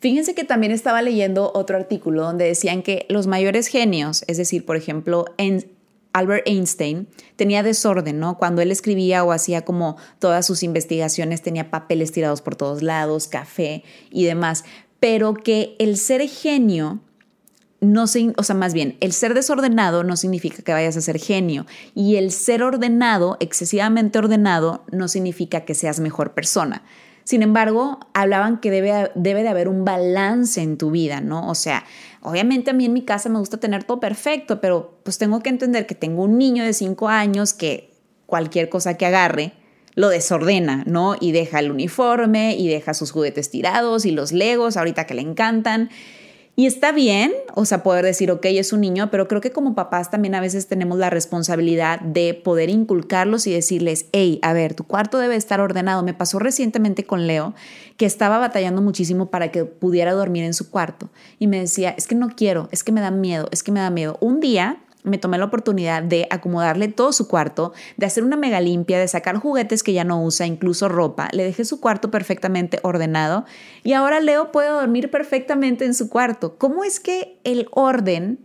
Fíjense 0.00 0.34
que 0.34 0.44
también 0.44 0.72
estaba 0.72 1.02
leyendo 1.02 1.52
otro 1.54 1.76
artículo 1.76 2.22
donde 2.22 2.44
decían 2.44 2.82
que 2.82 3.06
los 3.08 3.26
mayores 3.26 3.68
genios, 3.68 4.24
es 4.26 4.36
decir, 4.36 4.66
por 4.66 4.76
ejemplo, 4.76 5.24
en 5.38 5.70
Albert 6.12 6.46
Einstein 6.46 7.08
tenía 7.36 7.62
desorden, 7.62 8.20
¿no? 8.20 8.38
Cuando 8.38 8.62
él 8.62 8.70
escribía 8.70 9.24
o 9.24 9.32
hacía 9.32 9.64
como 9.64 9.96
todas 10.18 10.46
sus 10.46 10.62
investigaciones 10.62 11.42
tenía 11.42 11.70
papeles 11.70 12.12
tirados 12.12 12.42
por 12.42 12.54
todos 12.54 12.82
lados, 12.82 13.26
café 13.26 13.82
y 14.10 14.24
demás 14.24 14.64
pero 15.04 15.34
que 15.34 15.76
el 15.78 15.98
ser 15.98 16.26
genio 16.26 17.00
no 17.84 18.04
o 18.04 18.42
sea, 18.42 18.54
más 18.54 18.74
bien, 18.74 18.96
el 19.00 19.12
ser 19.12 19.34
desordenado 19.34 20.04
no 20.04 20.16
significa 20.16 20.62
que 20.62 20.72
vayas 20.72 20.96
a 20.96 21.00
ser 21.00 21.18
genio 21.18 21.66
y 21.94 22.16
el 22.16 22.30
ser 22.30 22.62
ordenado, 22.62 23.36
excesivamente 23.40 24.18
ordenado, 24.18 24.84
no 24.90 25.08
significa 25.08 25.64
que 25.64 25.74
seas 25.74 26.00
mejor 26.00 26.34
persona. 26.34 26.82
Sin 27.24 27.42
embargo, 27.42 28.00
hablaban 28.12 28.60
que 28.60 28.70
debe, 28.70 29.10
debe 29.14 29.42
de 29.42 29.48
haber 29.48 29.68
un 29.68 29.84
balance 29.84 30.60
en 30.60 30.76
tu 30.76 30.90
vida, 30.90 31.22
¿no? 31.22 31.48
O 31.48 31.54
sea, 31.54 31.84
obviamente 32.20 32.70
a 32.70 32.74
mí 32.74 32.84
en 32.84 32.92
mi 32.92 33.02
casa 33.02 33.30
me 33.30 33.38
gusta 33.38 33.56
tener 33.56 33.84
todo 33.84 33.98
perfecto, 33.98 34.60
pero 34.60 35.00
pues 35.04 35.16
tengo 35.16 35.40
que 35.40 35.48
entender 35.48 35.86
que 35.86 35.94
tengo 35.94 36.22
un 36.22 36.36
niño 36.36 36.64
de 36.64 36.74
cinco 36.74 37.08
años 37.08 37.54
que 37.54 37.94
cualquier 38.26 38.68
cosa 38.68 38.98
que 38.98 39.06
agarre 39.06 39.54
lo 39.94 40.08
desordena, 40.08 40.84
¿no? 40.86 41.16
Y 41.18 41.32
deja 41.32 41.60
el 41.60 41.70
uniforme 41.70 42.56
y 42.56 42.68
deja 42.68 42.94
sus 42.94 43.10
juguetes 43.10 43.50
tirados 43.50 44.04
y 44.04 44.10
los 44.10 44.32
legos 44.32 44.76
ahorita 44.76 45.06
que 45.06 45.14
le 45.14 45.22
encantan. 45.22 45.88
Y 46.56 46.66
está 46.66 46.92
bien, 46.92 47.32
o 47.56 47.64
sea, 47.64 47.82
poder 47.82 48.04
decir, 48.04 48.30
ok, 48.30 48.44
es 48.44 48.72
un 48.72 48.80
niño, 48.80 49.10
pero 49.10 49.26
creo 49.26 49.40
que 49.40 49.50
como 49.50 49.74
papás 49.74 50.12
también 50.12 50.36
a 50.36 50.40
veces 50.40 50.68
tenemos 50.68 50.98
la 50.98 51.10
responsabilidad 51.10 51.98
de 52.00 52.32
poder 52.32 52.70
inculcarlos 52.70 53.48
y 53.48 53.52
decirles, 53.52 54.06
hey, 54.12 54.38
a 54.40 54.52
ver, 54.52 54.74
tu 54.74 54.84
cuarto 54.84 55.18
debe 55.18 55.34
estar 55.34 55.60
ordenado. 55.60 56.04
Me 56.04 56.14
pasó 56.14 56.38
recientemente 56.38 57.04
con 57.04 57.26
Leo, 57.26 57.54
que 57.96 58.06
estaba 58.06 58.38
batallando 58.38 58.82
muchísimo 58.82 59.30
para 59.30 59.50
que 59.50 59.64
pudiera 59.64 60.12
dormir 60.12 60.44
en 60.44 60.54
su 60.54 60.70
cuarto. 60.70 61.10
Y 61.40 61.48
me 61.48 61.58
decía, 61.58 61.90
es 61.90 62.06
que 62.06 62.14
no 62.14 62.28
quiero, 62.28 62.68
es 62.70 62.84
que 62.84 62.92
me 62.92 63.00
da 63.00 63.10
miedo, 63.10 63.48
es 63.50 63.64
que 63.64 63.72
me 63.72 63.80
da 63.80 63.90
miedo. 63.90 64.16
Un 64.20 64.38
día 64.38 64.78
me 65.04 65.18
tomé 65.18 65.38
la 65.38 65.44
oportunidad 65.44 66.02
de 66.02 66.26
acomodarle 66.30 66.88
todo 66.88 67.12
su 67.12 67.28
cuarto, 67.28 67.72
de 67.96 68.06
hacer 68.06 68.24
una 68.24 68.36
mega 68.36 68.60
limpia, 68.60 68.98
de 68.98 69.06
sacar 69.06 69.36
juguetes 69.36 69.82
que 69.82 69.92
ya 69.92 70.02
no 70.02 70.22
usa, 70.22 70.46
incluso 70.46 70.88
ropa. 70.88 71.28
Le 71.32 71.44
dejé 71.44 71.64
su 71.64 71.78
cuarto 71.78 72.10
perfectamente 72.10 72.80
ordenado 72.82 73.44
y 73.84 73.92
ahora 73.92 74.20
Leo 74.20 74.50
puede 74.50 74.70
dormir 74.70 75.10
perfectamente 75.10 75.84
en 75.84 75.94
su 75.94 76.08
cuarto. 76.08 76.56
¿Cómo 76.56 76.84
es 76.84 77.00
que 77.00 77.38
el 77.44 77.68
orden, 77.70 78.38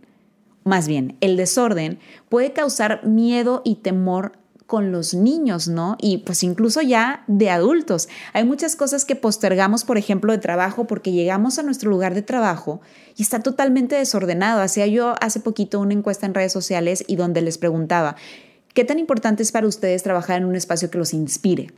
más 0.62 0.86
bien 0.86 1.16
el 1.20 1.36
desorden, 1.36 1.98
puede 2.28 2.52
causar 2.52 3.04
miedo 3.06 3.62
y 3.64 3.76
temor 3.76 4.32
con 4.70 4.92
los 4.92 5.14
niños, 5.14 5.66
¿no? 5.66 5.96
Y 6.00 6.18
pues 6.18 6.44
incluso 6.44 6.80
ya 6.80 7.24
de 7.26 7.50
adultos. 7.50 8.08
Hay 8.32 8.44
muchas 8.44 8.76
cosas 8.76 9.04
que 9.04 9.16
postergamos, 9.16 9.82
por 9.82 9.98
ejemplo, 9.98 10.32
de 10.32 10.38
trabajo, 10.38 10.86
porque 10.86 11.10
llegamos 11.10 11.58
a 11.58 11.64
nuestro 11.64 11.90
lugar 11.90 12.14
de 12.14 12.22
trabajo 12.22 12.80
y 13.16 13.22
está 13.22 13.40
totalmente 13.40 13.96
desordenado. 13.96 14.62
Hacía 14.62 14.86
yo 14.86 15.16
hace 15.20 15.40
poquito 15.40 15.80
una 15.80 15.94
encuesta 15.94 16.24
en 16.24 16.34
redes 16.34 16.52
sociales 16.52 17.02
y 17.08 17.16
donde 17.16 17.42
les 17.42 17.58
preguntaba, 17.58 18.14
¿qué 18.72 18.84
tan 18.84 19.00
importante 19.00 19.42
es 19.42 19.50
para 19.50 19.66
ustedes 19.66 20.04
trabajar 20.04 20.38
en 20.38 20.44
un 20.44 20.54
espacio 20.54 20.88
que 20.88 20.98
los 20.98 21.14
inspire? 21.14 21.72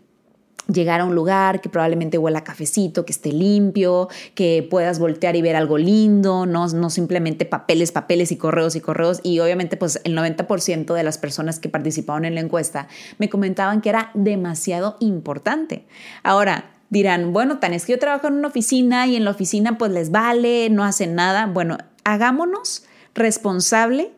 Llegar 0.69 1.01
a 1.01 1.05
un 1.05 1.15
lugar 1.15 1.61
que 1.61 1.69
probablemente 1.69 2.19
huela 2.19 2.41
a 2.41 2.45
cafecito, 2.45 3.05
que 3.05 3.13
esté 3.13 3.33
limpio, 3.33 4.09
que 4.35 4.67
puedas 4.69 4.99
voltear 4.99 5.37
y 5.37 5.43
ver 5.43 5.57
algo 5.57 5.79
lindo, 5.79 6.47
no, 6.47 6.67
no 6.69 6.91
simplemente 6.91 7.45
papeles, 7.45 7.93
papeles 7.93 8.33
y 8.33 8.37
correos 8.37 8.77
y 8.77 8.81
correos. 8.81 9.21
Y 9.23 9.41
obviamente 9.41 9.77
pues 9.77 10.01
el 10.05 10.17
90% 10.17 10.95
de 10.95 11.03
las 11.03 11.19
personas 11.19 11.59
que 11.59 11.69
participaron 11.69 12.25
en 12.25 12.35
la 12.35 12.41
encuesta 12.41 12.89
me 13.19 13.29
comentaban 13.29 13.81
que 13.81 13.89
era 13.89 14.11
demasiado 14.15 14.97
importante. 15.01 15.87
Ahora, 16.23 16.71
dirán, 16.91 17.33
bueno, 17.33 17.59
tan 17.59 17.73
es 17.73 17.87
que 17.87 17.93
yo 17.93 17.99
trabajo 17.99 18.29
en 18.29 18.35
una 18.35 18.49
oficina 18.49 19.07
y 19.07 19.17
en 19.17 19.25
la 19.25 19.31
oficina 19.31 19.79
pues 19.79 19.91
les 19.93 20.11
vale, 20.11 20.69
no 20.71 20.85
hacen 20.85 21.15
nada. 21.15 21.47
Bueno, 21.47 21.79
hagámonos 22.05 22.85
responsable 23.15 24.13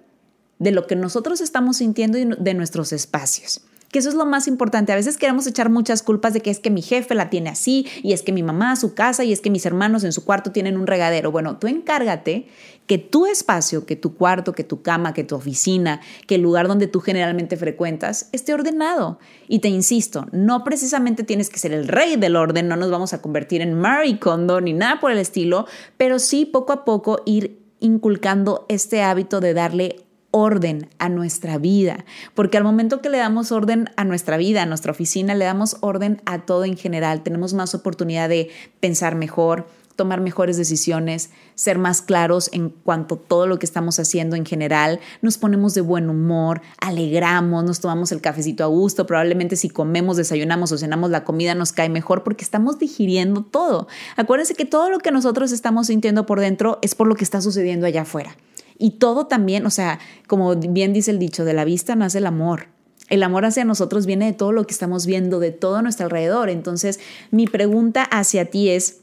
de 0.59 0.73
lo 0.73 0.87
que 0.87 0.97
nosotros 0.97 1.41
estamos 1.41 1.79
sintiendo 1.79 2.19
y 2.19 2.29
de 2.39 2.55
nuestros 2.55 2.93
espacios 2.93 3.63
que 3.95 4.01
eso 4.01 4.09
es 4.09 4.17
lo 4.17 4.27
más 4.27 4.49
importante. 4.49 4.91
A 4.91 4.97
veces 4.97 5.17
queremos 5.17 5.47
echar 5.47 5.71
muchas 5.71 6.03
culpas 6.03 6.33
de 6.33 6.41
que 6.41 6.51
es 6.51 6.59
que 6.59 6.69
mi 6.69 6.83
jefe 6.83 7.15
la 7.15 7.31
tiene 7.31 7.49
así 7.49 7.87
y 8.03 8.13
es 8.13 8.23
que 8.23 8.33
mi 8.33 8.43
mamá 8.43 8.75
su 8.75 8.93
casa 8.93 9.23
y 9.23 9.33
es 9.33 9.41
que 9.41 9.51
mis 9.51 9.65
hermanos 9.67 10.03
en 10.03 10.11
su 10.11 10.25
cuarto 10.25 10.51
tienen 10.51 10.77
un 10.77 10.89
regadero. 10.89 11.31
Bueno, 11.31 11.59
tú 11.59 11.69
encárgate 11.69 12.49
que 12.89 12.99
tu 12.99 13.27
espacio, 13.27 13.87
que 13.87 13.95
tu 13.95 14.17
cuarto, 14.17 14.53
que 14.53 14.65
tu 14.65 14.83
cama, 14.83 15.15
que 15.15 15.23
tu 15.23 15.37
oficina, 15.37 16.01
que 16.27 16.35
el 16.35 16.41
lugar 16.41 16.67
donde 16.67 16.89
tú 16.89 16.99
generalmente 16.99 17.57
frecuentas 17.57 18.31
esté 18.33 18.53
ordenado. 18.53 19.21
Y 19.47 19.61
te 19.61 19.69
insisto, 19.69 20.27
no 20.33 20.65
precisamente 20.65 21.23
tienes 21.23 21.49
que 21.49 21.61
ser 21.61 21.71
el 21.71 21.87
rey 21.87 22.17
del 22.17 22.35
orden, 22.35 22.67
no 22.67 22.75
nos 22.75 22.91
vamos 22.91 23.13
a 23.13 23.23
convertir 23.23 23.61
en 23.61 23.75
Marie 23.75 24.19
Kondo 24.19 24.61
ni 24.61 24.73
nada 24.73 24.99
por 24.99 25.13
el 25.13 25.19
estilo, 25.19 25.69
pero 25.97 26.19
sí 26.19 26.47
poco 26.47 26.73
a 26.73 26.85
poco 26.85 27.23
ir 27.27 27.61
inculcando 27.79 28.67
este 28.69 29.03
hábito 29.03 29.39
de 29.39 29.55
darle 29.55 30.04
orden 30.35 30.89
a 30.99 31.09
nuestra 31.09 31.59
vida, 31.59 32.05
porque 32.35 32.59
al 32.59 32.65
momento 32.65 33.01
que 33.01 33.09
le 33.09 33.19
damos 33.19 33.53
orden 33.53 33.89
a 33.97 34.03
nuestra 34.03 34.37
vida, 34.37 34.63
a 34.63 34.67
nuestra 34.67 34.91
oficina, 34.91 35.33
le 35.37 35.45
damos 35.45 35.77
orden 35.79 36.21
a 36.27 36.41
todo 36.41 36.65
en 36.65 36.77
general, 36.77 37.23
tenemos 37.23 37.55
más 37.55 37.73
oportunidad 37.73 38.29
de 38.29 38.51
pensar 38.81 39.15
mejor, 39.15 39.69
tomar 39.95 40.21
mejores 40.21 40.57
decisiones, 40.57 41.31
ser 41.55 41.79
más 41.79 42.03
claros 42.03 42.51
en 42.53 42.71
cuanto 42.71 43.15
a 43.15 43.19
todo 43.19 43.47
lo 43.47 43.61
que 43.61 43.67
estamos 43.67 44.01
haciendo 44.01 44.35
en 44.35 44.45
general, 44.45 44.99
nos 45.23 45.39
ponemos 45.39 45.73
de 45.75 45.83
buen 45.83 46.11
humor, 46.11 46.63
alegramos, 46.81 47.63
nos 47.63 47.79
tomamos 47.79 48.11
el 48.11 48.21
cafecito 48.21 48.65
a 48.65 48.67
gusto, 48.67 49.07
probablemente 49.07 49.55
si 49.55 49.69
comemos, 49.69 50.17
desayunamos 50.17 50.73
o 50.73 50.79
cenamos 50.79 51.11
la 51.11 51.23
comida 51.23 51.55
nos 51.55 51.71
cae 51.71 51.91
mejor 51.91 52.25
porque 52.25 52.43
estamos 52.43 52.81
digiriendo 52.81 53.45
todo. 53.45 53.87
Acuérdense 54.17 54.57
que 54.57 54.65
todo 54.65 54.91
lo 54.91 54.99
que 54.99 55.13
nosotros 55.13 55.53
estamos 55.53 55.87
sintiendo 55.87 56.27
por 56.27 56.41
dentro 56.41 56.81
es 56.83 56.97
por 56.97 57.07
lo 57.07 57.15
que 57.15 57.23
está 57.23 57.41
sucediendo 57.41 57.87
allá 57.87 58.03
afuera. 58.03 58.37
Y 58.79 58.93
todo 58.93 59.27
también, 59.27 59.67
o 59.67 59.71
sea, 59.71 59.99
como 60.27 60.57
bien 60.57 60.93
dice 60.93 61.11
el 61.11 61.19
dicho, 61.19 61.45
de 61.45 61.53
la 61.53 61.65
vista 61.65 61.95
nace 61.97 62.19
el 62.19 62.27
amor. 62.27 62.69
El 63.09 63.23
amor 63.23 63.45
hacia 63.45 63.65
nosotros 63.65 64.07
viene 64.07 64.27
de 64.27 64.33
todo 64.33 64.53
lo 64.53 64.67
que 64.67 64.73
estamos 64.73 65.07
viendo, 65.07 65.39
de 65.39 65.51
todo 65.51 65.83
nuestro 65.83 66.07
alrededor. 66.07 66.49
Entonces, 66.49 67.01
mi 67.31 67.47
pregunta 67.47 68.03
hacia 68.03 68.47
ti 68.47 68.71
es, 68.71 69.01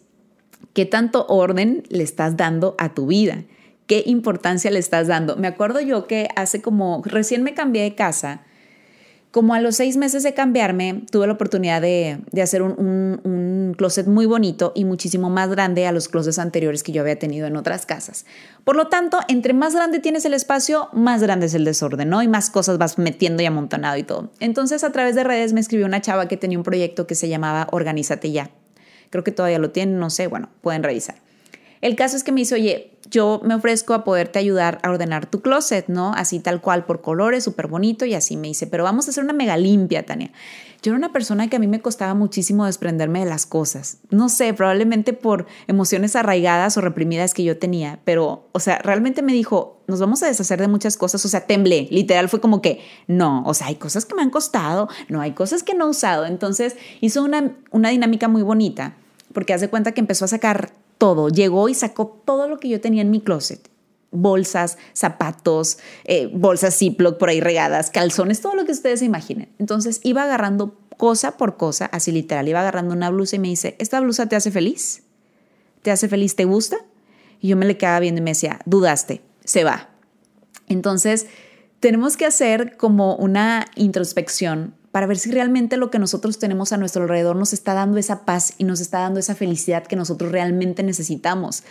¿qué 0.73 0.85
tanto 0.85 1.25
orden 1.27 1.83
le 1.89 2.03
estás 2.03 2.35
dando 2.35 2.75
a 2.77 2.93
tu 2.93 3.07
vida? 3.07 3.43
¿Qué 3.85 4.03
importancia 4.05 4.71
le 4.71 4.79
estás 4.79 5.07
dando? 5.07 5.35
Me 5.37 5.47
acuerdo 5.47 5.81
yo 5.81 6.07
que 6.07 6.29
hace 6.35 6.61
como, 6.61 7.01
recién 7.05 7.43
me 7.43 7.53
cambié 7.53 7.83
de 7.83 7.95
casa 7.95 8.41
como 9.31 9.53
a 9.53 9.61
los 9.61 9.77
seis 9.77 9.95
meses 9.95 10.23
de 10.23 10.33
cambiarme, 10.33 11.03
tuve 11.09 11.25
la 11.25 11.33
oportunidad 11.33 11.81
de, 11.81 12.19
hacer 12.41 12.61
un, 12.61 13.73
closet 13.77 14.05
muy 14.05 14.25
bonito 14.25 14.73
y 14.75 14.83
muchísimo 14.83 15.29
más 15.29 15.49
grande 15.49 15.87
a 15.87 15.93
los 15.93 16.09
closets 16.09 16.37
anteriores 16.37 16.83
que 16.83 16.91
yo 16.91 17.01
había 17.01 17.17
tenido 17.17 17.47
en 17.47 17.55
otras 17.55 17.85
casas. 17.85 18.25
Por 18.65 18.75
lo 18.75 18.87
tanto, 18.87 19.19
entre 19.29 19.53
más 19.53 19.73
grande 19.73 19.99
tienes 19.99 20.25
el 20.25 20.33
espacio, 20.33 20.89
más 20.91 21.21
grande 21.21 21.45
es 21.45 21.53
el 21.53 21.63
desorden, 21.63 22.09
¿no? 22.09 22.21
Y 22.21 22.27
más 22.27 22.49
cosas 22.49 22.77
vas 22.77 22.97
metiendo 22.97 23.41
y 23.41 23.45
amontonado 23.45 23.97
y 23.97 24.03
todo. 24.03 24.29
Entonces, 24.41 24.83
a 24.83 24.91
través 24.91 25.15
de 25.15 25.23
redes 25.23 25.53
me 25.53 25.61
escribió 25.61 25.85
una 25.85 26.01
chava 26.01 26.27
que 26.27 26.35
tenía 26.35 26.57
un 26.57 26.65
proyecto 26.65 27.07
que 27.07 27.15
se 27.15 27.29
llamaba 27.29 27.67
Organízate 27.71 28.31
ya. 28.31 28.51
Creo 29.09 29.23
que 29.23 29.31
todavía 29.31 29.59
lo 29.59 29.71
tienen, 29.71 29.97
no 29.97 30.09
sé, 30.09 30.27
bueno, 30.27 30.49
pueden 30.61 30.83
revisar. 30.83 31.15
El 31.79 31.95
caso 31.95 32.17
es 32.17 32.23
que 32.23 32.33
me 32.33 32.41
dice, 32.41 32.55
oye, 32.55 32.90
yo 33.11 33.41
me 33.43 33.53
ofrezco 33.53 33.93
a 33.93 34.03
poderte 34.03 34.39
ayudar 34.39 34.79
a 34.83 34.89
ordenar 34.89 35.25
tu 35.25 35.41
closet, 35.41 35.87
¿no? 35.89 36.13
Así 36.13 36.39
tal 36.39 36.61
cual, 36.61 36.85
por 36.85 37.01
colores, 37.01 37.43
súper 37.43 37.67
bonito 37.67 38.05
y 38.05 38.13
así 38.13 38.37
me 38.37 38.47
dice, 38.47 38.67
pero 38.67 38.85
vamos 38.85 39.05
a 39.05 39.11
hacer 39.11 39.23
una 39.23 39.33
mega 39.33 39.57
limpia, 39.57 40.05
Tania. 40.05 40.31
Yo 40.81 40.91
era 40.91 40.97
una 40.97 41.11
persona 41.11 41.47
que 41.47 41.57
a 41.57 41.59
mí 41.59 41.67
me 41.67 41.81
costaba 41.81 42.15
muchísimo 42.15 42.65
desprenderme 42.65 43.19
de 43.19 43.25
las 43.25 43.45
cosas. 43.45 43.97
No 44.09 44.29
sé, 44.29 44.53
probablemente 44.53 45.13
por 45.13 45.45
emociones 45.67 46.15
arraigadas 46.15 46.77
o 46.77 46.81
reprimidas 46.81 47.33
que 47.33 47.43
yo 47.43 47.59
tenía, 47.59 47.99
pero, 48.05 48.47
o 48.53 48.59
sea, 48.59 48.79
realmente 48.79 49.21
me 49.21 49.33
dijo, 49.33 49.81
nos 49.87 49.99
vamos 49.99 50.23
a 50.23 50.27
deshacer 50.27 50.59
de 50.59 50.69
muchas 50.69 50.95
cosas, 50.97 51.23
o 51.25 51.27
sea, 51.27 51.45
temblé, 51.45 51.87
literal 51.91 52.29
fue 52.29 52.39
como 52.39 52.61
que, 52.61 52.79
no, 53.07 53.43
o 53.45 53.53
sea, 53.53 53.67
hay 53.67 53.75
cosas 53.75 54.05
que 54.05 54.15
me 54.15 54.21
han 54.21 54.31
costado, 54.31 54.87
no, 55.09 55.21
hay 55.21 55.33
cosas 55.33 55.61
que 55.63 55.75
no 55.75 55.85
he 55.85 55.89
usado. 55.89 56.25
Entonces 56.25 56.77
hizo 57.01 57.23
una, 57.23 57.57
una 57.71 57.89
dinámica 57.89 58.29
muy 58.29 58.41
bonita, 58.41 58.95
porque 59.33 59.53
hace 59.53 59.69
cuenta 59.69 59.91
que 59.91 59.99
empezó 59.99 60.25
a 60.25 60.29
sacar 60.29 60.71
todo. 61.01 61.29
Llegó 61.29 61.67
y 61.67 61.73
sacó 61.73 62.05
todo 62.05 62.47
lo 62.47 62.59
que 62.59 62.69
yo 62.69 62.79
tenía 62.79 63.01
en 63.01 63.09
mi 63.09 63.21
closet. 63.21 63.71
Bolsas, 64.11 64.77
zapatos, 64.93 65.79
eh, 66.03 66.29
bolsas 66.31 66.77
Ziploc 66.77 67.17
por 67.17 67.29
ahí 67.29 67.41
regadas, 67.41 67.89
calzones, 67.89 68.39
todo 68.39 68.53
lo 68.53 68.65
que 68.65 68.71
ustedes 68.71 68.99
se 68.99 69.05
imaginen. 69.05 69.49
Entonces 69.57 69.99
iba 70.03 70.21
agarrando 70.21 70.77
cosa 70.97 71.37
por 71.37 71.57
cosa, 71.57 71.87
así 71.87 72.11
literal, 72.11 72.47
iba 72.47 72.59
agarrando 72.59 72.93
una 72.93 73.09
blusa 73.09 73.37
y 73.37 73.39
me 73.39 73.47
dice, 73.47 73.75
¿esta 73.79 73.99
blusa 73.99 74.29
te 74.29 74.35
hace 74.35 74.51
feliz? 74.51 75.01
¿Te 75.81 75.89
hace 75.89 76.07
feliz? 76.07 76.35
¿Te 76.35 76.45
gusta? 76.45 76.77
Y 77.39 77.47
yo 77.47 77.57
me 77.57 77.65
le 77.65 77.77
quedaba 77.77 77.99
viendo 77.99 78.21
y 78.21 78.23
me 78.23 78.31
decía, 78.31 78.59
dudaste, 78.65 79.23
se 79.43 79.63
va. 79.63 79.89
Entonces, 80.67 81.25
tenemos 81.79 82.15
que 82.15 82.27
hacer 82.27 82.77
como 82.77 83.15
una 83.15 83.65
introspección 83.75 84.75
para 84.91 85.07
ver 85.07 85.17
si 85.17 85.31
realmente 85.31 85.77
lo 85.77 85.89
que 85.89 85.99
nosotros 85.99 86.37
tenemos 86.37 86.73
a 86.73 86.77
nuestro 86.77 87.03
alrededor 87.03 87.35
nos 87.35 87.53
está 87.53 87.73
dando 87.73 87.97
esa 87.97 88.25
paz 88.25 88.53
y 88.57 88.65
nos 88.65 88.81
está 88.81 88.99
dando 88.99 89.19
esa 89.19 89.35
felicidad 89.35 89.85
que 89.85 89.95
nosotros 89.95 90.31
realmente 90.31 90.83
necesitamos. 90.83 91.63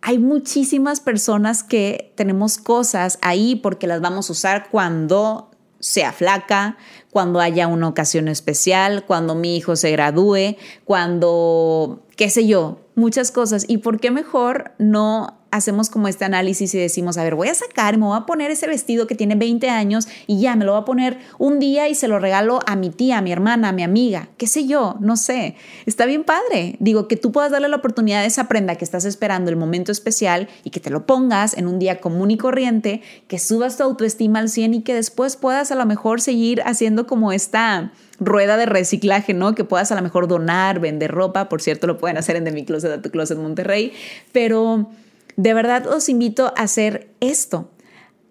Hay 0.00 0.18
muchísimas 0.18 1.00
personas 1.00 1.64
que 1.64 2.12
tenemos 2.14 2.58
cosas 2.58 3.18
ahí 3.22 3.56
porque 3.56 3.86
las 3.86 4.00
vamos 4.00 4.28
a 4.28 4.32
usar 4.32 4.68
cuando 4.70 5.50
sea 5.80 6.12
flaca, 6.12 6.76
cuando 7.10 7.40
haya 7.40 7.66
una 7.66 7.88
ocasión 7.88 8.28
especial, 8.28 9.04
cuando 9.04 9.34
mi 9.34 9.56
hijo 9.56 9.76
se 9.76 9.90
gradúe, 9.90 10.56
cuando, 10.84 12.04
qué 12.16 12.30
sé 12.30 12.46
yo, 12.46 12.80
muchas 12.94 13.30
cosas. 13.30 13.64
¿Y 13.68 13.78
por 13.78 14.00
qué 14.00 14.10
mejor 14.10 14.72
no 14.78 15.38
hacemos 15.56 15.90
como 15.90 16.08
este 16.08 16.24
análisis 16.24 16.74
y 16.74 16.78
decimos, 16.78 17.18
a 17.18 17.24
ver, 17.24 17.34
voy 17.34 17.48
a 17.48 17.54
sacar, 17.54 17.96
me 17.98 18.06
voy 18.06 18.16
a 18.16 18.26
poner 18.26 18.50
ese 18.50 18.66
vestido 18.66 19.06
que 19.06 19.14
tiene 19.14 19.34
20 19.34 19.68
años 19.68 20.08
y 20.26 20.40
ya 20.40 20.56
me 20.56 20.64
lo 20.64 20.72
voy 20.72 20.82
a 20.82 20.84
poner 20.84 21.18
un 21.38 21.58
día 21.58 21.88
y 21.88 21.94
se 21.94 22.08
lo 22.08 22.18
regalo 22.18 22.60
a 22.66 22.76
mi 22.76 22.90
tía, 22.90 23.18
a 23.18 23.22
mi 23.22 23.32
hermana, 23.32 23.70
a 23.70 23.72
mi 23.72 23.82
amiga, 23.82 24.28
qué 24.36 24.46
sé 24.46 24.66
yo, 24.66 24.96
no 25.00 25.16
sé. 25.16 25.56
Está 25.86 26.06
bien 26.06 26.24
padre. 26.24 26.76
Digo, 26.78 27.08
que 27.08 27.16
tú 27.16 27.32
puedas 27.32 27.50
darle 27.50 27.68
la 27.68 27.76
oportunidad 27.76 28.20
a 28.20 28.26
esa 28.26 28.48
prenda 28.48 28.76
que 28.76 28.84
estás 28.84 29.04
esperando 29.04 29.50
el 29.50 29.56
momento 29.56 29.92
especial 29.92 30.48
y 30.64 30.70
que 30.70 30.80
te 30.80 30.90
lo 30.90 31.06
pongas 31.06 31.56
en 31.56 31.66
un 31.66 31.78
día 31.78 32.00
común 32.00 32.30
y 32.30 32.36
corriente, 32.36 33.02
que 33.28 33.38
subas 33.38 33.76
tu 33.76 33.82
autoestima 33.82 34.38
al 34.38 34.48
100 34.48 34.74
y 34.74 34.82
que 34.82 34.94
después 34.94 35.36
puedas 35.36 35.72
a 35.72 35.74
lo 35.74 35.86
mejor 35.86 36.20
seguir 36.20 36.62
haciendo 36.64 37.06
como 37.06 37.32
esta 37.32 37.92
rueda 38.18 38.56
de 38.56 38.66
reciclaje, 38.66 39.34
¿no? 39.34 39.54
Que 39.54 39.64
puedas 39.64 39.92
a 39.92 39.94
lo 39.94 40.02
mejor 40.02 40.28
donar, 40.28 40.80
vender 40.80 41.10
ropa, 41.10 41.48
por 41.48 41.60
cierto, 41.60 41.86
lo 41.86 41.98
pueden 41.98 42.16
hacer 42.16 42.36
en 42.36 42.44
De 42.44 42.52
Mi 42.52 42.64
Closet 42.64 42.90
a 42.92 43.02
Tu 43.02 43.10
Closet 43.10 43.38
Monterrey, 43.38 43.92
pero 44.32 44.88
de 45.36 45.54
verdad 45.54 45.86
os 45.86 46.08
invito 46.08 46.46
a 46.56 46.62
hacer 46.62 47.08
esto, 47.20 47.70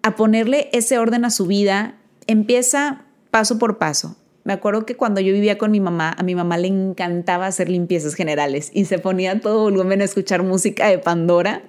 a 0.02 0.16
ponerle 0.16 0.68
ese 0.72 0.98
orden 0.98 1.24
a 1.24 1.30
su 1.30 1.46
vida, 1.46 1.96
empieza 2.26 3.06
paso 3.30 3.58
por 3.58 3.78
paso. 3.78 4.16
Me 4.44 4.52
acuerdo 4.52 4.86
que 4.86 4.96
cuando 4.96 5.20
yo 5.20 5.32
vivía 5.32 5.58
con 5.58 5.72
mi 5.72 5.80
mamá, 5.80 6.14
a 6.16 6.22
mi 6.22 6.36
mamá 6.36 6.56
le 6.56 6.68
encantaba 6.68 7.46
hacer 7.46 7.68
limpiezas 7.68 8.14
generales 8.14 8.70
y 8.72 8.84
se 8.84 8.98
ponía 8.98 9.40
todo 9.40 9.62
volumen 9.62 10.00
a 10.00 10.04
escuchar 10.04 10.44
música 10.44 10.86
de 10.86 10.98
Pandora 10.98 11.62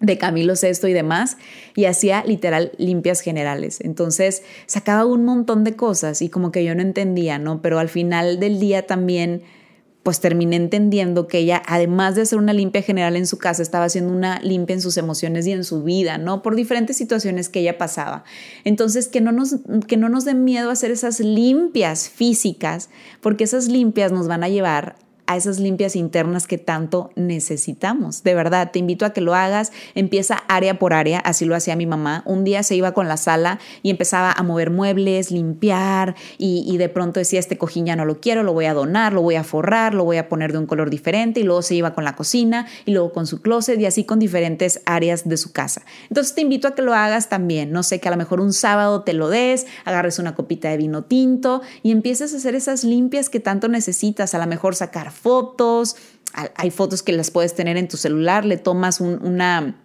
de 0.00 0.18
Camilo 0.18 0.56
Sesto 0.56 0.88
y 0.88 0.92
demás, 0.92 1.36
y 1.74 1.86
hacía 1.86 2.24
literal 2.24 2.72
limpias 2.78 3.20
generales. 3.20 3.80
Entonces 3.80 4.42
sacaba 4.66 5.06
un 5.06 5.24
montón 5.24 5.64
de 5.64 5.76
cosas 5.76 6.22
y 6.22 6.28
como 6.28 6.52
que 6.52 6.64
yo 6.64 6.74
no 6.74 6.82
entendía, 6.82 7.38
¿no? 7.38 7.62
Pero 7.62 7.78
al 7.78 7.88
final 7.88 8.38
del 8.40 8.60
día 8.60 8.86
también, 8.86 9.42
pues 10.04 10.20
terminé 10.20 10.56
entendiendo 10.56 11.26
que 11.28 11.38
ella, 11.38 11.62
además 11.66 12.14
de 12.14 12.22
hacer 12.22 12.38
una 12.38 12.52
limpia 12.52 12.82
general 12.82 13.16
en 13.16 13.26
su 13.26 13.38
casa, 13.38 13.62
estaba 13.62 13.86
haciendo 13.86 14.12
una 14.12 14.38
limpia 14.40 14.74
en 14.74 14.82
sus 14.82 14.98
emociones 14.98 15.46
y 15.46 15.52
en 15.52 15.64
su 15.64 15.82
vida, 15.82 16.18
¿no? 16.18 16.42
Por 16.42 16.54
diferentes 16.56 16.98
situaciones 16.98 17.48
que 17.48 17.60
ella 17.60 17.78
pasaba. 17.78 18.22
Entonces, 18.64 19.08
que 19.08 19.22
no 19.22 19.32
nos, 19.32 19.56
que 19.88 19.96
no 19.96 20.10
nos 20.10 20.26
den 20.26 20.44
miedo 20.44 20.70
hacer 20.70 20.90
esas 20.90 21.20
limpias 21.20 22.10
físicas, 22.10 22.90
porque 23.22 23.44
esas 23.44 23.68
limpias 23.68 24.12
nos 24.12 24.28
van 24.28 24.44
a 24.44 24.50
llevar 24.50 24.96
a 25.26 25.36
esas 25.36 25.58
limpias 25.58 25.96
internas 25.96 26.46
que 26.46 26.58
tanto 26.58 27.10
necesitamos. 27.16 28.22
De 28.22 28.34
verdad, 28.34 28.70
te 28.72 28.78
invito 28.78 29.06
a 29.06 29.12
que 29.12 29.20
lo 29.20 29.34
hagas. 29.34 29.72
Empieza 29.94 30.42
área 30.48 30.78
por 30.78 30.92
área, 30.92 31.18
así 31.20 31.44
lo 31.44 31.54
hacía 31.54 31.76
mi 31.76 31.86
mamá. 31.86 32.22
Un 32.26 32.44
día 32.44 32.62
se 32.62 32.76
iba 32.76 32.92
con 32.92 33.08
la 33.08 33.16
sala 33.16 33.58
y 33.82 33.90
empezaba 33.90 34.32
a 34.32 34.42
mover 34.42 34.70
muebles, 34.70 35.30
limpiar 35.30 36.14
y, 36.38 36.76
de 36.76 36.88
pronto 36.88 37.20
decía, 37.20 37.40
este 37.40 37.56
cojín 37.56 37.86
ya 37.86 37.96
no 37.96 38.04
lo 38.04 38.20
quiero, 38.20 38.42
lo 38.42 38.52
voy 38.52 38.66
a 38.66 38.74
donar, 38.74 39.12
lo 39.12 39.22
voy 39.22 39.36
a 39.36 39.44
forrar, 39.44 39.94
lo 39.94 40.04
voy 40.04 40.18
a 40.18 40.28
poner 40.28 40.52
de 40.52 40.58
un 40.58 40.66
color 40.66 40.90
diferente 40.90 41.40
y 41.40 41.42
luego 41.44 41.62
se 41.62 41.74
iba 41.74 41.94
con 41.94 42.04
la 42.04 42.16
cocina 42.16 42.66
y 42.84 42.92
luego 42.92 43.12
con 43.12 43.26
su 43.26 43.40
closet 43.40 43.80
y 43.80 43.86
así 43.86 44.04
con 44.04 44.18
diferentes 44.18 44.82
áreas 44.84 45.28
de 45.28 45.36
su 45.36 45.52
casa. 45.52 45.82
Entonces 46.08 46.34
te 46.34 46.42
invito 46.42 46.68
a 46.68 46.74
que 46.74 46.82
lo 46.82 46.94
hagas 46.94 47.28
también. 47.28 47.72
No 47.72 47.82
sé, 47.82 48.00
que 48.00 48.08
a 48.08 48.10
lo 48.10 48.16
mejor 48.16 48.40
un 48.40 48.52
sábado 48.52 49.02
te 49.02 49.12
lo 49.12 49.28
des, 49.28 49.66
agarres 49.84 50.18
una 50.18 50.34
copita 50.34 50.68
de 50.68 50.76
vino 50.76 51.04
tinto 51.04 51.62
y 51.82 51.92
empieces 51.92 52.34
a 52.34 52.36
hacer 52.36 52.54
esas 52.54 52.84
limpias 52.84 53.30
que 53.30 53.40
tanto 53.40 53.68
necesitas. 53.68 54.34
A 54.34 54.38
lo 54.38 54.46
mejor 54.46 54.74
sacar 54.74 55.13
fotos, 55.14 55.96
hay 56.56 56.70
fotos 56.70 57.02
que 57.02 57.12
las 57.12 57.30
puedes 57.30 57.54
tener 57.54 57.76
en 57.76 57.88
tu 57.88 57.96
celular, 57.96 58.44
le 58.44 58.56
tomas 58.56 59.00
una 59.00 59.76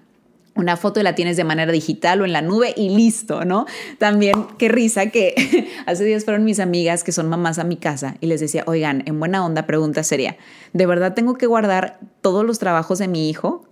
una 0.60 0.78
foto 0.78 1.00
y 1.00 1.04
la 1.04 1.16
tienes 1.16 1.38
de 1.38 1.44
manera 1.44 1.72
digital 1.72 2.22
o 2.22 2.26
en 2.26 2.34
la 2.34 2.42
nube 2.42 2.74
y 2.76 2.90
listo, 2.90 3.46
¿no? 3.46 3.66
También, 3.98 4.46
qué 4.58 4.68
risa 4.68 5.08
que 5.08 5.68
hace 5.86 6.04
días 6.04 6.26
fueron 6.26 6.44
mis 6.44 6.60
amigas 6.60 7.04
que 7.04 7.12
son 7.12 7.30
mamás 7.30 7.60
a 7.60 7.64
mi 7.64 7.78
casa 7.78 8.18
y 8.20 8.28
les 8.28 8.42
decía, 8.42 8.64
oigan, 8.68 9.04
en 9.06 9.20
buena 9.20 9.46
onda, 9.46 9.66
pregunta 9.66 10.04
sería, 10.04 10.38
¿de 10.74 10.86
verdad 10.86 11.14
tengo 11.14 11.36
que 11.36 11.48
guardar 11.48 12.00
todos 12.22 12.46
los 12.46 12.60
trabajos 12.60 13.00
de 13.00 13.08
mi 13.08 13.30
hijo? 13.30 13.66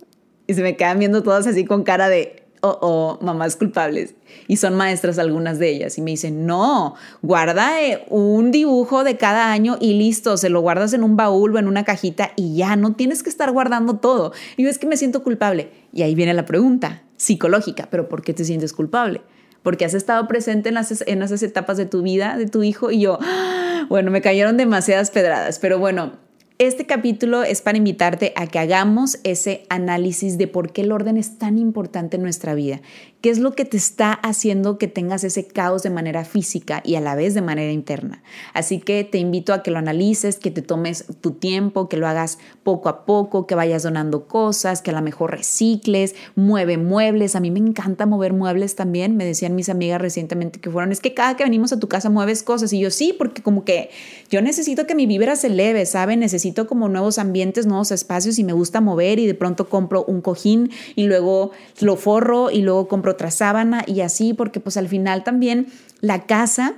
Y 0.46 0.54
se 0.54 0.62
me 0.62 0.76
quedan 0.76 0.98
viendo 0.98 1.22
todas 1.22 1.46
así 1.46 1.64
con 1.64 1.84
cara 1.84 2.08
de, 2.08 2.42
o, 2.60 3.18
mamás 3.22 3.56
culpables. 3.56 4.14
Y 4.46 4.56
son 4.56 4.74
maestras 4.74 5.18
algunas 5.18 5.58
de 5.58 5.70
ellas. 5.70 5.98
Y 5.98 6.02
me 6.02 6.12
dicen, 6.12 6.46
no, 6.46 6.94
guarda 7.22 7.82
eh, 7.82 8.04
un 8.08 8.50
dibujo 8.50 9.04
de 9.04 9.16
cada 9.16 9.50
año 9.52 9.76
y 9.80 9.94
listo, 9.94 10.36
se 10.36 10.50
lo 10.50 10.60
guardas 10.60 10.92
en 10.92 11.02
un 11.02 11.16
baúl 11.16 11.54
o 11.54 11.58
en 11.58 11.68
una 11.68 11.84
cajita 11.84 12.32
y 12.36 12.56
ya, 12.56 12.76
no 12.76 12.94
tienes 12.94 13.22
que 13.22 13.30
estar 13.30 13.50
guardando 13.52 13.96
todo. 13.96 14.32
Y 14.56 14.64
yo 14.64 14.70
es 14.70 14.78
que 14.78 14.86
me 14.86 14.96
siento 14.96 15.22
culpable. 15.22 15.70
Y 15.92 16.02
ahí 16.02 16.14
viene 16.14 16.34
la 16.34 16.44
pregunta 16.44 17.02
psicológica, 17.16 17.88
pero 17.90 18.08
¿por 18.08 18.22
qué 18.22 18.32
te 18.32 18.44
sientes 18.44 18.72
culpable? 18.72 19.22
Porque 19.62 19.84
has 19.84 19.94
estado 19.94 20.26
presente 20.28 20.68
en, 20.68 20.76
las, 20.76 21.04
en 21.06 21.22
esas 21.22 21.42
etapas 21.42 21.76
de 21.76 21.86
tu 21.86 22.02
vida, 22.02 22.36
de 22.36 22.46
tu 22.46 22.62
hijo, 22.62 22.90
y 22.90 23.00
yo, 23.00 23.18
¡ah! 23.20 23.86
bueno, 23.88 24.10
me 24.10 24.22
cayeron 24.22 24.56
demasiadas 24.56 25.10
pedradas, 25.10 25.58
pero 25.58 25.78
bueno, 25.78 26.12
este 26.58 26.86
capítulo 26.86 27.44
es 27.44 27.62
para 27.62 27.78
invitarte 27.78 28.32
a 28.34 28.48
que 28.48 28.58
hagamos 28.58 29.20
ese 29.22 29.62
análisis 29.68 30.38
de 30.38 30.48
por 30.48 30.72
qué 30.72 30.80
el 30.80 30.90
orden 30.90 31.16
es 31.16 31.38
tan 31.38 31.56
importante 31.56 32.16
en 32.16 32.24
nuestra 32.24 32.54
vida. 32.54 32.80
¿Qué 33.20 33.30
es 33.30 33.40
lo 33.40 33.56
que 33.56 33.64
te 33.64 33.76
está 33.76 34.12
haciendo 34.12 34.78
que 34.78 34.86
tengas 34.86 35.24
ese 35.24 35.44
caos 35.44 35.82
de 35.82 35.90
manera 35.90 36.24
física 36.24 36.82
y 36.84 36.94
a 36.94 37.00
la 37.00 37.16
vez 37.16 37.34
de 37.34 37.42
manera 37.42 37.72
interna? 37.72 38.22
Así 38.54 38.78
que 38.78 39.02
te 39.02 39.18
invito 39.18 39.52
a 39.52 39.64
que 39.64 39.72
lo 39.72 39.78
analices, 39.78 40.36
que 40.36 40.52
te 40.52 40.62
tomes 40.62 41.04
tu 41.20 41.32
tiempo, 41.32 41.88
que 41.88 41.96
lo 41.96 42.06
hagas 42.06 42.38
poco 42.62 42.88
a 42.88 43.04
poco, 43.04 43.48
que 43.48 43.56
vayas 43.56 43.82
donando 43.82 44.28
cosas, 44.28 44.82
que 44.82 44.90
a 44.90 44.94
lo 44.94 45.02
mejor 45.02 45.32
recicles, 45.32 46.14
mueve 46.36 46.78
muebles. 46.78 47.34
A 47.34 47.40
mí 47.40 47.50
me 47.50 47.58
encanta 47.58 48.06
mover 48.06 48.34
muebles 48.34 48.76
también. 48.76 49.16
Me 49.16 49.24
decían 49.24 49.56
mis 49.56 49.68
amigas 49.68 50.00
recientemente 50.00 50.60
que 50.60 50.70
fueron, 50.70 50.92
es 50.92 51.00
que 51.00 51.12
cada 51.12 51.36
que 51.36 51.42
venimos 51.42 51.72
a 51.72 51.80
tu 51.80 51.88
casa 51.88 52.10
mueves 52.10 52.44
cosas. 52.44 52.72
Y 52.72 52.78
yo 52.78 52.92
sí, 52.92 53.12
porque 53.18 53.42
como 53.42 53.64
que 53.64 53.90
yo 54.30 54.42
necesito 54.42 54.86
que 54.86 54.94
mi 54.94 55.06
vibra 55.06 55.34
se 55.34 55.48
eleve, 55.48 55.86
¿saben? 55.86 56.20
Necesito 56.20 56.68
como 56.68 56.88
nuevos 56.88 57.18
ambientes, 57.18 57.66
nuevos 57.66 57.90
espacios 57.90 58.38
y 58.38 58.44
me 58.44 58.52
gusta 58.52 58.80
mover 58.80 59.18
y 59.18 59.26
de 59.26 59.34
pronto 59.34 59.68
compro 59.68 60.04
un 60.04 60.20
cojín 60.20 60.70
y 60.94 61.08
luego 61.08 61.50
lo 61.80 61.96
forro 61.96 62.52
y 62.52 62.62
luego 62.62 62.86
otra 63.08 63.30
sábana 63.30 63.84
y 63.86 64.00
así, 64.00 64.34
porque 64.34 64.60
pues 64.60 64.76
al 64.76 64.88
final 64.88 65.24
también 65.24 65.68
la 66.00 66.26
casa, 66.26 66.74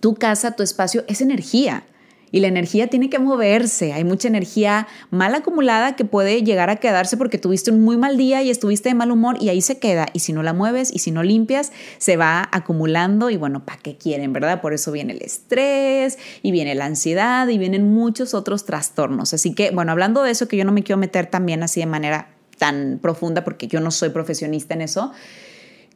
tu 0.00 0.14
casa, 0.14 0.52
tu 0.52 0.62
espacio 0.62 1.04
es 1.08 1.20
energía. 1.20 1.84
Y 2.32 2.40
la 2.40 2.48
energía 2.48 2.88
tiene 2.88 3.08
que 3.08 3.18
moverse. 3.18 3.92
Hay 3.92 4.04
mucha 4.04 4.26
energía 4.28 4.88
mal 5.10 5.34
acumulada 5.34 5.94
que 5.94 6.04
puede 6.04 6.42
llegar 6.42 6.70
a 6.70 6.76
quedarse 6.76 7.16
porque 7.16 7.38
tuviste 7.38 7.70
un 7.70 7.80
muy 7.80 7.96
mal 7.96 8.16
día 8.16 8.42
y 8.42 8.50
estuviste 8.50 8.88
de 8.88 8.94
mal 8.94 9.12
humor 9.12 9.36
y 9.40 9.48
ahí 9.48 9.62
se 9.62 9.78
queda. 9.78 10.06
Y 10.12 10.18
si 10.18 10.32
no 10.32 10.42
la 10.42 10.52
mueves 10.52 10.92
y 10.92 10.98
si 10.98 11.12
no 11.12 11.22
limpias, 11.22 11.72
se 11.98 12.16
va 12.16 12.48
acumulando 12.50 13.30
y 13.30 13.36
bueno, 13.36 13.64
¿para 13.64 13.78
qué 13.78 13.96
quieren, 13.96 14.32
verdad? 14.32 14.60
Por 14.60 14.74
eso 14.74 14.90
viene 14.90 15.12
el 15.12 15.22
estrés 15.22 16.18
y 16.42 16.50
viene 16.50 16.74
la 16.74 16.86
ansiedad 16.86 17.46
y 17.48 17.58
vienen 17.58 17.94
muchos 17.94 18.34
otros 18.34 18.64
trastornos. 18.64 19.32
Así 19.32 19.54
que, 19.54 19.70
bueno, 19.70 19.92
hablando 19.92 20.22
de 20.22 20.32
eso, 20.32 20.48
que 20.48 20.56
yo 20.56 20.64
no 20.64 20.72
me 20.72 20.82
quiero 20.82 20.98
meter 20.98 21.26
también 21.26 21.62
así 21.62 21.80
de 21.80 21.86
manera 21.86 22.28
tan 22.58 22.98
profunda 23.00 23.44
porque 23.44 23.68
yo 23.68 23.80
no 23.80 23.90
soy 23.90 24.08
profesionista 24.08 24.74
en 24.74 24.82
eso. 24.82 25.12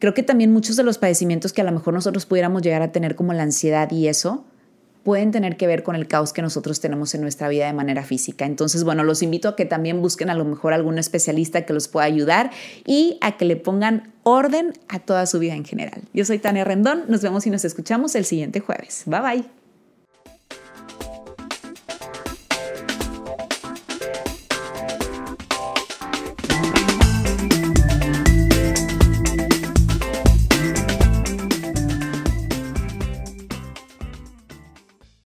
Creo 0.01 0.15
que 0.15 0.25
también 0.25 0.53
muchos 0.53 0.75
de 0.77 0.83
los 0.83 0.99
padecimientos 0.99 1.53
que 1.53 1.61
a 1.61 1.65
lo 1.65 1.71
mejor 1.73 1.95
nosotros 1.95 2.27
pudiéramos 2.27 2.63
llegar 2.63 2.83
a 2.83 2.91
tener 2.91 3.15
como 3.15 3.33
la 3.33 3.45
ansiedad 3.45 3.89
y 3.93 4.09
eso, 4.09 4.45
pueden 5.03 5.31
tener 5.31 5.57
que 5.57 5.67
ver 5.67 5.83
con 5.83 5.95
el 5.95 6.07
caos 6.09 6.33
que 6.33 6.43
nosotros 6.43 6.81
tenemos 6.81 7.15
en 7.15 7.21
nuestra 7.21 7.49
vida 7.49 7.67
de 7.67 7.73
manera 7.73 8.03
física. 8.03 8.45
Entonces, 8.45 8.83
bueno, 8.85 9.05
los 9.05 9.23
invito 9.23 9.49
a 9.49 9.57
que 9.57 9.67
también 9.67 10.03
busquen 10.03 10.31
a 10.31 10.35
lo 10.35 10.45
mejor 10.45 10.73
algún 10.73 10.99
especialista 10.99 11.63
que 11.63 11.73
los 11.73 11.89
pueda 11.89 12.07
ayudar 12.07 12.51
y 12.87 13.19
a 13.21 13.37
que 13.37 13.45
le 13.45 13.57
pongan 13.57 14.13
orden 14.23 14.73
a 14.89 14.99
toda 15.01 15.27
su 15.27 15.39
vida 15.39 15.55
en 15.55 15.65
general. 15.65 16.03
Yo 16.13 16.25
soy 16.25 16.39
Tania 16.39 16.65
Rendón, 16.65 17.05
nos 17.09 17.23
vemos 17.23 17.47
y 17.47 17.51
nos 17.51 17.65
escuchamos 17.65 18.15
el 18.15 18.25
siguiente 18.25 18.61
jueves. 18.61 19.03
Bye 19.07 19.21
bye. 19.21 19.60